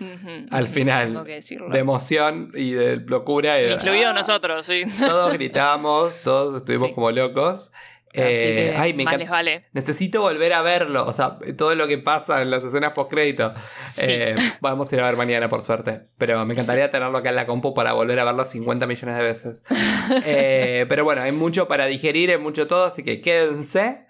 Ujú, 0.01 0.47
al 0.51 0.65
ujú, 0.65 0.73
final, 0.73 1.09
Tengo 1.09 1.25
que 1.25 1.33
decirlo. 1.33 1.69
de 1.71 1.79
emoción 1.79 2.51
y 2.55 2.73
de 2.73 2.97
locura. 2.97 3.59
y 3.61 3.67
de- 3.67 3.75
¡Ah! 4.07 4.13
nosotros, 4.15 4.65
sí. 4.67 4.83
Todos 4.99 5.33
gritamos, 5.35 6.23
todos 6.23 6.57
estuvimos 6.57 6.89
Sí. 6.89 6.95
como 6.95 7.11
locos. 7.13 7.73
Eh, 8.17 8.75
ay, 8.79 8.95
me 8.95 9.05
les 9.05 9.29
vale. 9.29 9.65
Necesito 9.73 10.21
volver 10.23 10.53
a 10.53 10.63
verlo. 10.63 11.07
O 11.07 11.13
sea, 11.13 11.39
todo 11.57 11.75
lo 11.75 11.87
que 11.87 11.99
pasa 11.99 12.41
en 12.43 12.51
las 12.51 12.65
escenas 12.65 12.93
post 12.93 13.11
crédito. 13.11 13.53
Sí. 13.87 14.05
Eh, 14.09 14.35
vamos 14.61 14.91
a 14.91 14.95
ir 14.95 15.01
a 15.03 15.07
ver 15.07 15.17
mañana, 15.17 15.49
por 15.49 15.63
suerte. 15.63 16.03
Pero 16.19 16.45
me 16.47 16.55
encantaría 16.55 16.89
tenerlo 16.91 17.19
acá 17.19 17.29
en 17.29 17.37
la 17.37 17.47
compu 17.47 17.75
para 17.75 17.93
volver 17.93 18.19
a 18.21 18.25
verlo 18.25 18.45
50 18.45 18.87
millones 18.87 19.17
de 19.17 19.23
veces. 19.23 19.63
Eh, 20.25 20.87
pero 20.89 21.05
bueno, 21.05 21.23
hay 21.23 21.33
mucho 21.33 21.67
para 21.69 21.87
digerir, 21.87 22.31
hay 22.31 22.39
mucho 22.39 22.67
todo, 22.67 22.85
así 22.87 23.03
que 23.03 23.21
quédense. 23.21 24.07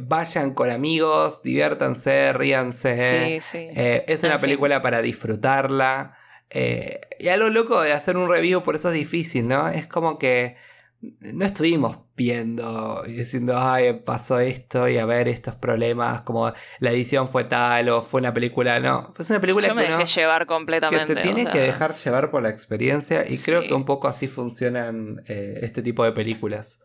Vayan 0.00 0.54
con 0.54 0.70
amigos, 0.70 1.42
diviértanse, 1.42 2.32
ríanse. 2.32 2.96
sí, 2.96 3.40
sí. 3.40 3.68
Es 3.74 4.22
En 4.24 4.30
una 4.30 4.38
fin. 4.38 4.46
película 4.48 4.82
para 4.82 5.02
disfrutarla. 5.02 6.16
Y 6.52 7.28
algo 7.28 7.48
loco 7.48 7.80
de 7.82 7.92
hacer 7.92 8.16
un 8.16 8.28
review, 8.28 8.62
por 8.62 8.74
eso 8.76 8.88
es 8.88 8.94
difícil, 8.94 9.46
¿no? 9.48 9.68
Es 9.68 9.86
como 9.86 10.18
que 10.18 10.56
no 11.00 11.44
estuvimos 11.44 11.98
viendo 12.20 13.02
y 13.06 13.12
diciendo, 13.12 13.54
ay, 13.56 13.94
pasó 13.94 14.40
esto 14.40 14.86
y 14.86 14.98
a 14.98 15.06
ver 15.06 15.26
estos 15.26 15.54
problemas, 15.54 16.20
como 16.20 16.52
la 16.78 16.90
edición 16.90 17.30
fue 17.30 17.44
tal 17.44 17.88
o 17.88 18.02
fue 18.02 18.20
una 18.20 18.34
película. 18.34 18.78
No, 18.78 19.10
fue 19.14 19.24
una 19.30 19.40
película 19.40 19.68
Yo 19.68 19.74
me 19.74 19.86
que, 19.86 19.92
dejé 19.92 20.20
llevar 20.20 20.42
que 20.42 20.48
completamente. 20.48 21.06
se 21.06 21.16
tiene 21.16 21.40
o 21.40 21.44
sea, 21.44 21.52
que 21.52 21.60
dejar 21.60 21.94
llevar 21.94 22.30
por 22.30 22.42
la 22.42 22.50
experiencia 22.50 23.24
y 23.26 23.38
creo 23.38 23.62
que 23.62 23.72
un 23.72 23.86
poco 23.86 24.06
así 24.06 24.28
funcionan 24.28 25.22
eh, 25.28 25.60
este 25.62 25.80
tipo 25.80 26.04
de 26.04 26.12
películas. 26.12 26.80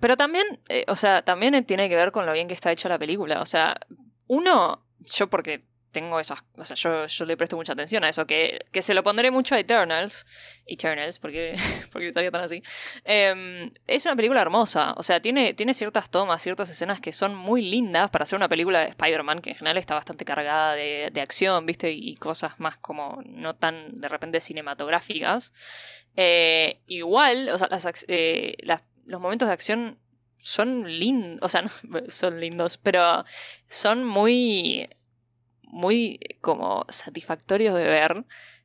Pero 0.00 0.16
también, 0.16 0.44
eh, 0.68 0.84
o 0.88 0.96
sea, 0.96 1.22
también 1.22 1.64
tiene 1.64 1.88
que 1.88 1.94
ver 1.94 2.10
con 2.10 2.26
lo 2.26 2.32
bien 2.32 2.48
que 2.48 2.54
está 2.54 2.72
hecha 2.72 2.88
la 2.88 2.98
película. 2.98 3.40
O 3.42 3.46
sea, 3.46 3.76
uno, 4.26 4.84
yo 5.04 5.30
porque 5.30 5.69
tengo 5.92 6.20
esas, 6.20 6.44
o 6.56 6.64
sea, 6.64 6.76
yo, 6.76 7.06
yo 7.06 7.26
le 7.26 7.36
presto 7.36 7.56
mucha 7.56 7.72
atención 7.72 8.04
a 8.04 8.08
eso, 8.08 8.26
que, 8.26 8.60
que 8.72 8.82
se 8.82 8.94
lo 8.94 9.02
pondré 9.02 9.30
mucho 9.30 9.54
a 9.54 9.58
Eternals, 9.58 10.26
Eternals, 10.66 11.18
porque, 11.18 11.54
porque 11.92 12.12
salió 12.12 12.30
tan 12.30 12.42
así. 12.42 12.62
Em, 13.04 13.72
es 13.86 14.04
una 14.06 14.16
película 14.16 14.40
hermosa, 14.40 14.94
o 14.96 15.02
sea, 15.02 15.20
tiene, 15.20 15.54
tiene 15.54 15.74
ciertas 15.74 16.10
tomas, 16.10 16.42
ciertas 16.42 16.70
escenas 16.70 17.00
que 17.00 17.12
son 17.12 17.34
muy 17.34 17.62
lindas 17.62 18.10
para 18.10 18.22
hacer 18.24 18.36
una 18.36 18.48
película 18.48 18.80
de 18.80 18.86
Spider-Man, 18.88 19.40
que 19.40 19.50
en 19.50 19.56
general 19.56 19.76
está 19.78 19.94
bastante 19.94 20.24
cargada 20.24 20.74
de, 20.74 21.10
de 21.12 21.20
acción, 21.20 21.66
¿viste? 21.66 21.90
Y 21.92 22.14
cosas 22.16 22.58
más 22.58 22.76
como 22.78 23.20
no 23.26 23.56
tan 23.56 23.92
de 23.94 24.08
repente 24.08 24.40
cinematográficas. 24.40 25.52
Eh, 26.16 26.80
igual, 26.86 27.48
o 27.50 27.58
sea, 27.58 27.68
eh, 28.08 28.54
las- 28.62 28.82
los 29.06 29.20
momentos 29.20 29.48
de 29.48 29.54
acción 29.54 29.98
son 30.38 30.84
lindos, 30.98 31.40
o 31.42 31.48
sea, 31.48 31.62
no, 31.88 32.00
son 32.08 32.40
lindos, 32.40 32.78
pero 32.78 33.24
son 33.68 34.04
muy, 34.04 34.88
muy 35.72 36.18
como 36.40 36.84
satisfactorios 36.88 37.74
de 37.74 37.84
ver. 37.84 38.24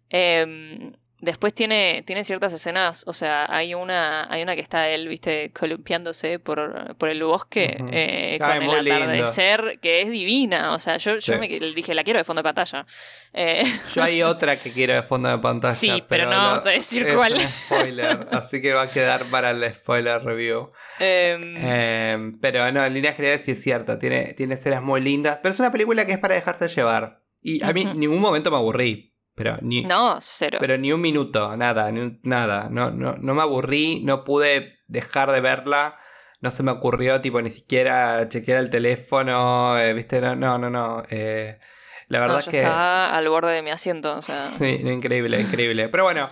Em, 0.10 0.94
después 1.21 1.54
tiene, 1.54 2.04
tiene 2.06 2.23
ciertas 2.23 2.54
escenas, 2.54 3.04
o 3.08 3.13
sea, 3.13 3.45
hay 3.49 3.73
una, 3.73 4.32
hay 4.32 4.43
una 4.43 4.54
que 4.56 4.62
está 4.62 4.89
él, 4.89 5.08
viste, 5.08 5.51
columpiándose 5.51 6.39
por, 6.39 6.95
por 6.97 7.10
el 7.10 7.23
bosque 7.23 7.78
Ujú. 7.80 7.89
eh, 7.91 8.38
Ay, 8.41 8.60
con 8.67 8.75
el 8.78 8.86
lindo. 8.86 9.04
atardecer, 9.04 9.80
que 9.82 10.01
es 10.01 10.10
divina. 10.10 10.73
O 10.73 10.80
sea, 10.80 10.97
yo, 10.97 11.15
yo 11.17 11.34
Sí. 11.34 11.39
me 11.39 11.47
dije, 11.47 11.93
la 11.95 12.04
quiero 12.04 12.19
de 12.19 12.23
fondo 12.25 12.41
de 12.41 12.43
pantalla. 12.43 12.86
Eh, 13.34 13.63
Yo 13.95 14.04
hay 14.04 14.21
otra 14.23 14.58
que 14.60 14.71
quiero 14.71 14.93
de 14.93 15.04
fondo 15.04 15.30
de 15.30 15.38
pantalla. 15.39 15.73
Sí, 15.75 16.04
pero 16.08 16.25
no 16.25 16.32
vamos 16.32 16.65
a 16.65 16.69
decir 16.69 17.06
es 17.08 17.15
cuál. 17.15 17.34
un 17.34 17.39
spoiler, 17.41 18.28
así 18.32 18.62
que 18.62 18.73
va 18.73 18.84
a 18.84 18.88
quedar 18.88 19.23
para 19.25 19.51
el 19.51 19.73
spoiler 19.73 20.23
review. 20.23 20.69
em, 20.99 21.56
Eh, 21.58 22.32
pero 22.41 22.71
no, 22.71 22.86
en 22.86 22.93
líneas 22.93 23.15
generales 23.15 23.45
sí 23.45 23.51
es 23.51 23.62
cierto, 23.63 23.97
tiene, 23.99 24.34
tiene 24.34 24.56
escenas 24.56 24.82
muy 24.84 25.01
lindas, 25.01 25.39
pero 25.41 25.54
es 25.54 25.60
una 25.60 25.71
película 25.71 26.06
que 26.06 26.13
es 26.13 26.19
para 26.19 26.36
dejarse 26.36 26.67
llevar. 26.69 27.21
Y 27.41 27.63
a 27.63 27.73
mí 27.73 27.82
en 27.84 27.99
ningún 27.99 28.19
momento 28.21 28.49
me 28.51 28.58
aburrí, 28.58 29.13
pero 29.36 29.58
ni, 29.62 29.84
no, 29.84 30.17
cero. 30.21 30.58
pero 30.62 30.78
ni 30.78 30.91
un 30.93 31.02
minuto, 31.02 31.56
nada, 31.58 31.91
ni 31.91 32.00
un- 32.00 32.19
nada. 32.24 32.67
No, 32.71 32.89
no, 32.91 33.15
no 33.17 33.34
me 33.36 33.41
aburrí, 33.41 34.02
no 34.04 34.24
pude 34.24 34.80
dejar 34.88 35.32
de 35.32 35.41
verla. 35.41 35.98
No 36.41 36.52
se 36.52 36.63
me 36.63 36.71
ocurrió, 36.71 37.21
tipo, 37.21 37.41
ni 37.41 37.50
siquiera 37.50 38.28
chequear 38.30 38.60
el 38.60 38.69
teléfono, 38.69 39.78
eh, 39.80 39.93
¿viste? 39.93 40.21
No, 40.21 40.36
no, 40.36 40.58
no. 40.58 40.69
no, 40.69 41.04
eh, 41.10 41.60
la 42.08 42.19
No, 42.19 42.26
verdad 42.26 42.36
yo 42.36 42.39
es 42.39 42.48
que... 42.50 42.58
estaba 42.60 43.15
al 43.17 43.28
borde 43.30 43.52
de 43.54 43.63
mi 43.63 43.71
asiento, 43.71 44.15
o 44.15 44.21
sea. 44.21 44.45
Sí, 44.48 44.65
increíble, 44.84 45.39
increíble. 45.41 45.89
Pero 45.89 46.04
bueno, 46.04 46.30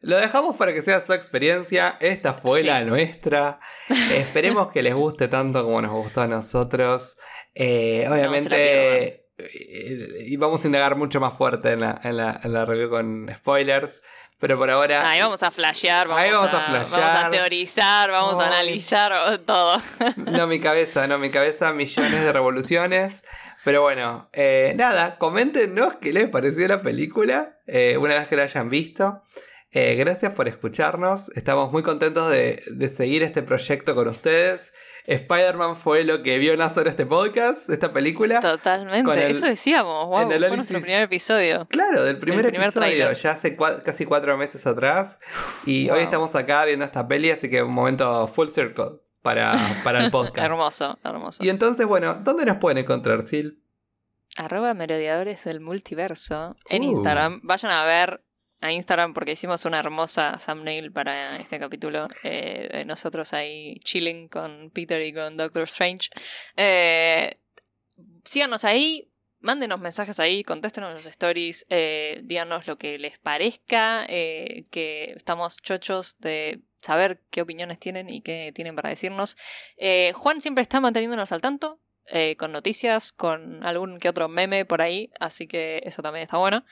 lo 0.00 0.16
dejamos 0.18 0.56
para 0.56 0.72
que 0.72 0.82
sea 0.82 1.00
su 1.00 1.12
experiencia. 1.14 1.96
Esta 2.00 2.34
fue 2.34 2.60
Sí. 2.60 2.66
la 2.66 2.82
nuestra. 2.82 3.58
Esperemos 4.14 4.70
que 4.70 4.82
les 4.82 4.94
guste 4.94 5.26
tanto 5.28 5.64
como 5.64 5.82
nos 5.82 5.90
gustó 5.90 6.20
a 6.20 6.26
nosotros. 6.28 7.16
Eh, 7.54 8.06
obviamente, 8.08 9.25
y 9.38 10.36
vamos 10.36 10.64
a 10.64 10.66
indagar 10.66 10.96
mucho 10.96 11.20
más 11.20 11.34
fuerte 11.34 11.72
en 11.72 11.80
la, 11.80 12.00
en 12.02 12.16
la, 12.16 12.40
en 12.42 12.52
la 12.52 12.64
review 12.64 12.90
con 12.90 13.30
spoilers. 13.36 14.02
Pero 14.38 14.58
por 14.58 14.68
ahora. 14.70 15.08
Ahí 15.08 15.20
vamos 15.20 15.42
a 15.42 15.50
flashear, 15.50 16.08
vamos, 16.08 16.22
Ahí 16.22 16.30
vamos 16.30 16.52
a 16.52 16.62
a, 16.62 16.66
flashear. 16.84 17.00
vamos 17.00 17.24
a 17.24 17.30
teorizar, 17.30 18.10
vamos 18.10 18.34
a 18.34 18.42
Ay. 18.42 18.46
analizar 18.48 19.38
todo. 19.46 19.80
No, 20.16 20.46
mi 20.46 20.60
cabeza, 20.60 21.06
no, 21.06 21.16
mi 21.18 21.30
cabeza, 21.30 21.72
millones 21.72 22.22
de 22.22 22.32
revoluciones. 22.32 23.24
Pero 23.64 23.80
bueno, 23.82 24.28
eh, 24.34 24.74
nada, 24.76 25.16
coméntenos 25.16 25.94
qué 26.02 26.12
les 26.12 26.28
pareció 26.28 26.68
la 26.68 26.82
película 26.82 27.56
eh, 27.66 27.96
una 27.98 28.14
vez 28.18 28.28
que 28.28 28.36
la 28.36 28.42
hayan 28.42 28.68
visto. 28.68 29.22
Eh, 29.72 29.94
gracias 29.96 30.32
por 30.32 30.48
escucharnos. 30.48 31.30
Estamos 31.30 31.72
muy 31.72 31.82
contentos 31.82 32.30
de, 32.30 32.62
de 32.66 32.88
seguir 32.90 33.22
este 33.22 33.42
proyecto 33.42 33.94
con 33.94 34.06
ustedes. 34.08 34.74
Spider-Man 35.06 35.76
fue 35.76 36.04
lo 36.04 36.22
que 36.22 36.38
vio 36.38 36.56
nacer 36.56 36.88
este 36.88 37.06
podcast, 37.06 37.70
esta 37.70 37.92
película. 37.92 38.40
Totalmente, 38.40 39.12
el- 39.24 39.30
eso 39.30 39.46
decíamos, 39.46 40.06
wow, 40.06 40.26
fue 40.26 40.38
nuestro 40.56 40.80
primer 40.80 41.02
episodio. 41.02 41.66
Claro, 41.68 42.02
del 42.04 42.18
primer, 42.18 42.46
primer 42.46 42.68
episodio, 42.70 43.12
ya 43.12 43.30
hace 43.30 43.56
cua- 43.56 43.80
casi 43.82 44.04
cuatro 44.04 44.36
meses 44.36 44.66
atrás. 44.66 45.20
Y 45.64 45.88
Wow. 45.88 45.96
hoy 45.96 46.02
estamos 46.02 46.34
acá 46.34 46.64
viendo 46.64 46.84
esta 46.84 47.06
peli, 47.06 47.30
así 47.30 47.48
que 47.48 47.62
un 47.62 47.72
momento 47.74 48.26
full 48.28 48.48
circle 48.48 49.00
para, 49.22 49.52
para 49.84 50.04
el 50.04 50.10
podcast. 50.10 50.38
hermoso, 50.44 50.98
hermoso. 51.04 51.44
Y 51.44 51.48
entonces, 51.50 51.86
bueno, 51.86 52.14
¿dónde 52.22 52.44
nos 52.44 52.56
pueden 52.56 52.78
encontrar, 52.78 53.26
Sil? 53.30 53.62
Arroba 54.38 54.74
merodeadores 54.74 55.44
del 55.44 55.60
multiverso 55.60 56.56
en 56.68 56.82
Uh. 56.82 56.86
Instagram. 56.90 57.40
Vayan 57.42 57.72
a 57.72 57.84
ver 57.84 58.22
a 58.60 58.72
Instagram 58.72 59.14
porque 59.14 59.32
hicimos 59.32 59.64
una 59.64 59.78
hermosa 59.78 60.40
thumbnail 60.44 60.92
para 60.92 61.36
este 61.36 61.58
capítulo. 61.58 62.08
eh, 62.22 62.68
de 62.72 62.84
nosotros 62.84 63.32
ahí 63.32 63.78
chilling 63.80 64.28
con 64.28 64.70
Peter 64.70 65.00
y 65.02 65.12
con 65.12 65.36
Doctor 65.36 65.64
Strange. 65.64 66.10
Eh, 66.56 67.34
síganos 68.24 68.64
ahí. 68.64 69.10
mándenos 69.40 69.78
mensajes 69.78 70.18
ahí, 70.18 70.42
contéstenos 70.42 70.92
los 70.92 71.06
stories, 71.06 71.66
eh, 71.68 72.20
díganos 72.24 72.66
lo 72.66 72.76
que 72.76 72.98
les 72.98 73.18
parezca, 73.18 74.04
que 74.06 75.12
estamos 75.14 75.58
chochos 75.58 76.18
de 76.18 76.62
saber 76.82 77.20
qué 77.30 77.42
opiniones 77.42 77.78
tienen 77.78 78.08
y 78.08 78.22
qué 78.22 78.50
tienen 78.52 78.74
para 78.74 78.88
decirnos. 78.88 79.36
Juan 80.14 80.40
siempre 80.40 80.62
está 80.62 80.80
manteniéndonos 80.80 81.30
al 81.30 81.42
tanto, 81.42 81.80
con 82.38 82.50
noticias, 82.50 83.12
con 83.12 83.62
algún 83.62 83.98
que 83.98 84.08
otro 84.08 84.28
meme 84.28 84.64
por 84.64 84.82
ahí, 84.82 85.12
así 85.20 85.46
que 85.46 85.82
eso 85.84 86.02
también 86.02 86.24
está 86.24 86.38
bueno. 86.38 86.64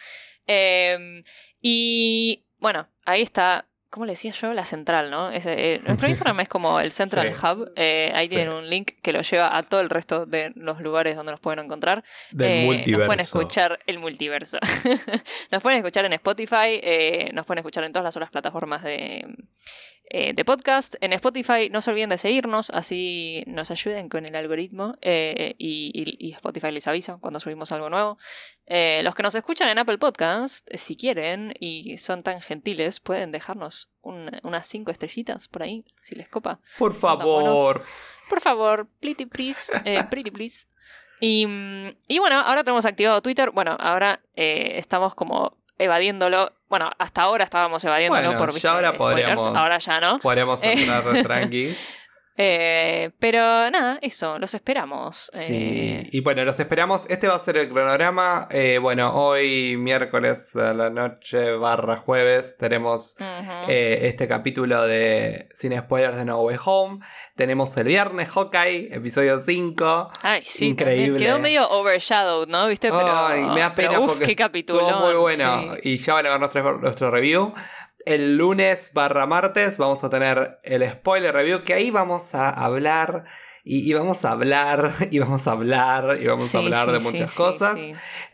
Eh, 0.47 1.23
y 1.61 2.45
bueno, 2.59 2.89
ahí 3.05 3.23
está 3.23 3.67
¿Cómo 3.91 4.07
le 4.07 4.15
decía 4.15 4.33
yo? 4.33 4.53
La 4.55 4.65
central, 4.65 5.09
¿no? 5.09 5.31
Es, 5.31 5.47
eh, 5.47 5.81
nuestro 5.87 6.09
Instagram 6.09 6.41
es 6.41 6.49
como 6.49 6.81
el 6.81 6.91
Central 6.91 7.33
Sí. 7.33 7.41
Hub. 7.47 7.71
eh, 7.77 8.11
ahí 8.13 8.27
Sí. 8.29 8.35
tienen 8.35 8.53
un 8.53 8.69
link 8.69 8.91
que 9.01 9.13
lo 9.13 9.23
lleva 9.23 9.57
a 9.57 9.63
todo 9.63 9.81
el 9.83 9.89
resto 9.89 10.27
de 10.27 10.51
los 10.57 10.81
lugares 10.81 11.15
donde 11.15 11.31
nos 11.31 11.39
pueden 11.39 11.65
encontrar. 11.65 12.03
Del 12.33 12.51
Eh, 12.51 12.65
multiverso. 12.65 12.99
Nos 12.99 13.07
pueden 13.07 13.21
escuchar 13.21 13.79
el 13.87 14.01
multiverso. 14.01 14.59
nos 15.53 15.63
pueden 15.63 15.79
escuchar 15.79 16.05
en 16.07 16.13
Spotify, 16.15 16.81
eh, 16.83 17.31
nos 17.35 17.47
pueden 17.47 17.59
escuchar 17.61 17.85
en 17.85 17.93
todas 17.93 18.03
las 18.03 18.17
otras 18.17 18.33
plataformas 18.33 18.83
de, 18.83 19.29
eh, 20.11 20.33
de 20.35 20.45
podcast. 20.45 20.95
En 21.01 21.13
Spotify 21.15 21.71
no 21.71 21.81
se 21.81 21.91
olviden 21.91 22.11
de 22.11 22.19
seguirnos, 22.19 22.71
así 22.71 23.43
nos 23.47 23.71
ayuden 23.71 24.09
con 24.09 24.27
el 24.27 24.37
algoritmo 24.37 24.97
eh, 25.01 25.55
y, 25.59 25.91
y- 25.95 26.29
y 26.29 26.33
Spotify 26.33 26.71
les 26.73 26.87
avisa 26.87 27.17
cuando 27.21 27.41
subimos 27.41 27.73
algo 27.73 27.89
nuevo. 27.91 28.19
Eh, 28.67 29.01
los 29.03 29.15
que 29.15 29.23
nos 29.23 29.35
escuchan 29.35 29.69
en 29.69 29.79
Apple 29.79 29.99
Podcast, 29.99 30.69
si 30.75 30.97
quieren 30.97 31.55
y 31.59 31.97
son 31.99 32.23
tan 32.23 32.41
gentiles, 32.41 33.01
pueden 33.01 33.33
dejarnos 33.33 33.91
un- 34.03 34.31
unas 34.43 34.67
cinco 34.67 34.91
estrellitas 34.91 35.49
por 35.49 35.63
ahí, 35.63 35.85
si 36.01 36.15
les 36.15 36.29
copa. 36.29 36.61
Por 36.79 36.95
favor. 36.95 37.83
Por 38.29 38.41
favor, 38.41 38.89
pretty 39.01 39.27
please, 39.27 39.73
pretty 40.11 40.31
please. 40.31 40.67
Y, 41.21 41.47
mm, 41.47 41.89
y 42.09 42.19
bueno, 42.19 42.37
ahora 42.41 42.65
tenemos 42.65 42.85
activado 42.85 43.23
Twitter. 43.23 43.51
Bueno, 43.53 43.77
ahora 43.81 44.21
estamos 44.35 45.15
como 45.15 45.57
evadiéndolo. 45.79 46.53
Bueno, 46.69 46.91
hasta 46.99 47.23
ahora 47.23 47.45
estábamos 47.45 47.83
evadiéndolo 47.85 48.23
Bueno, 48.31 48.39
por 48.39 48.53
ya 48.59 48.73
ahora 48.73 48.95
spoilers. 48.95 49.33
podríamos- 49.35 49.57
Ahora 49.57 49.79
ya 49.79 50.01
no. 50.01 50.19
Podríamos 50.21 50.63
entrar 50.63 51.23
tranqui. 51.23 51.77
Eh, 52.37 53.11
pero 53.21 53.39
nada, 53.71 53.99
eso, 54.03 54.39
los 54.39 54.55
esperamos. 54.55 55.31
Sí. 55.33 55.55
Eh, 55.55 56.09
Y 56.13 56.21
bueno, 56.21 56.45
los 56.45 56.59
esperamos. 56.59 57.03
Este 57.09 57.29
va 57.29 57.37
a 57.37 57.39
ser 57.41 57.57
el 57.57 57.69
cronograma. 57.69 58.49
Eh, 58.51 58.79
bueno, 58.81 59.15
hoy 59.15 59.77
miércoles 59.77 60.57
a 60.57 60.75
la 60.75 60.91
noche 60.91 61.53
barra 61.57 61.97
jueves 61.99 62.57
tenemos 62.59 63.17
eh, 63.69 64.01
este 64.03 64.27
capítulo 64.27 64.83
de 64.85 65.49
Sin 65.55 65.79
Spoilers 65.79 66.17
de 66.17 66.25
No 66.25 66.41
Way 66.43 66.57
Home. 66.65 67.05
Tenemos 67.37 67.77
el 67.77 67.87
viernes 67.87 68.29
Hawkeye, 68.31 68.95
episodio 68.95 69.41
5. 69.41 70.07
Ay, 70.23 70.43
sí, 70.45 70.69
increíble. 70.69 71.19
Quedó 71.19 71.39
medio 71.41 71.69
overshadowed, 71.71 72.49
¿no? 72.49 72.67
¿Viste? 72.69 72.91
Pero, 72.91 73.27
Ay, 73.27 73.43
me 73.43 73.61
da 73.61 73.75
pero, 73.75 73.91
pena 73.91 74.01
uf, 74.01 74.13
porque 74.13 74.27
qué 74.27 74.37
capítulo. 74.37 74.81
Estuvo 74.89 75.01
muy 75.07 75.15
bueno. 75.15 75.75
Y 75.83 75.99
ya 75.99 76.15
van 76.15 76.27
a 76.27 76.31
ver 76.31 76.41
nuestro, 76.41 76.79
nuestro 76.79 77.11
review. 77.11 77.53
El 78.07 78.37
lunes 78.37 78.91
barra 78.93 79.27
martes 79.27 79.79
vamos 79.79 80.05
a 80.05 80.11
tener 80.11 80.59
el 80.63 80.89
spoiler 80.91 81.35
review, 81.35 81.63
que 81.63 81.75
ahí 81.75 81.91
vamos 81.91 82.35
a 82.35 82.51
hablar. 82.51 83.25
Y, 83.67 83.89
y 83.89 83.95
vamos 83.95 84.27
a 84.27 84.33
hablar, 84.33 84.95
y 85.11 85.19
vamos 85.19 85.47
a 85.47 85.53
hablar, 85.53 86.21
y 86.21 86.27
vamos 86.27 86.55
a 86.55 86.59
hablar 86.59 86.93
de 86.93 86.99
muchas 86.99 87.35
cosas. 87.35 87.79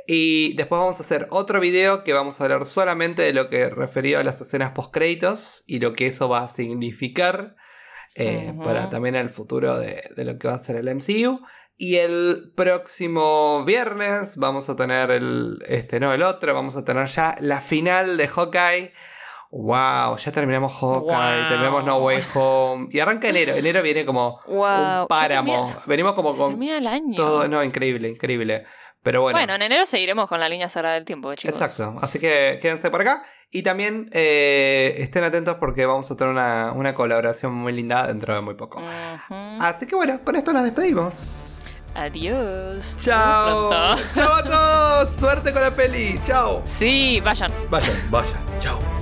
Y 0.07 0.55
después 0.55 0.81
vamos 0.81 0.99
a 0.99 1.05
hacer 1.05 1.29
otro 1.31 1.61
video 1.61 2.03
que 2.03 2.13
vamos 2.13 2.41
a 2.41 2.45
hablar 2.45 2.67
solamente 2.67 3.23
de 3.23 3.33
lo 3.33 3.49
que 3.49 3.71
referido 3.71 4.19
a 4.19 4.25
las 4.25 4.41
escenas 4.41 4.73
post 4.73 4.93
créditos 4.93 5.63
y 5.69 5.79
lo 5.79 5.93
que 5.93 6.09
eso 6.09 6.29
va 6.29 6.43
a 6.43 6.49
significar 6.49 7.55
eh, 8.17 8.53
para 8.65 8.91
también 8.91 9.15
el 9.15 9.31
futuro 9.31 9.79
de, 9.79 10.11
de 10.17 10.25
lo 10.25 10.37
que 10.37 10.49
va 10.49 10.55
a 10.55 10.59
ser 10.59 10.77
el 10.77 10.93
MCU. 10.93 11.41
Y 11.83 11.97
el 11.97 12.53
próximo 12.57 13.65
viernes 13.65 14.37
vamos 14.37 14.69
a 14.69 14.77
tener 14.77 15.11
el. 15.11 15.65
Este, 15.67 15.99
no, 15.99 16.13
el 16.13 16.23
otro. 16.23 16.53
Vamos 16.53 16.77
a 16.77 16.85
tener 16.85 17.07
ya 17.07 17.37
la 17.41 17.63
final 17.63 18.19
de 18.19 18.29
Hawkeye. 18.29 18.93
Wow, 19.53 20.17
ya 20.17 20.31
terminamos 20.31 20.73
Hawkeye, 20.81 21.41
Wow. 21.41 21.49
terminamos 21.49 21.85
No 21.85 21.97
Way 21.99 22.23
Home. 22.35 22.89
Y 22.93 23.01
arranca 23.01 23.29
enero. 23.29 23.55
Enero 23.55 23.83
viene 23.83 24.05
como 24.07 24.39
Wow. 24.47 25.03
un 25.03 25.07
páramo. 25.09 25.53
Termina, 25.65 25.83
Venimos 25.87 26.13
como 26.15 26.33
se 26.33 26.39
con 26.39 26.49
termina 26.51 26.79
el 26.79 26.87
año. 26.87 27.17
todo. 27.17 27.49
No, 27.49 27.63
increíble, 27.65 28.09
increíble. 28.11 28.65
Pero 29.03 29.23
bueno. 29.23 29.37
Bueno, 29.39 29.55
en 29.55 29.63
enero 29.63 29.87
seguiremos 29.87 30.29
con 30.29 30.39
la 30.41 30.49
línea 30.49 30.69
sagrada 30.69 30.95
del 30.95 31.05
tiempo, 31.05 31.35
chicos. 31.35 31.61
Exacto, 31.61 31.99
así 32.03 32.19
que 32.21 32.59
quédense 32.63 32.91
por 32.91 33.01
acá. 33.01 33.25
Y 33.51 33.63
también 33.65 34.09
eh, 34.13 34.95
estén 34.99 35.25
atentos 35.25 35.57
porque 35.59 35.85
vamos 35.85 36.09
a 36.11 36.17
tener 36.17 36.31
una, 36.33 36.71
una 36.73 36.95
colaboración 36.95 37.53
muy 37.53 37.73
linda 37.73 38.07
dentro 38.07 38.33
de 38.35 38.41
muy 38.43 38.55
poco. 38.55 38.81
Así 39.59 39.87
que 39.87 39.97
bueno, 39.97 40.21
con 40.25 40.37
esto 40.37 40.53
nos 40.53 40.63
despedimos. 40.63 41.65
Adiós. 41.97 42.97
Chao. 42.99 43.71
Chao 44.15 44.33
a 44.35 44.45
todos. 44.45 45.13
Suerte 45.17 45.53
con 45.53 45.63
la 45.63 45.75
peli. 45.75 46.21
Chao. 46.25 46.61
Sí, 46.63 47.21
vayan. 47.25 47.51
Vayan, 47.69 47.97
vayan. 48.11 48.39
Chao. 48.61 49.00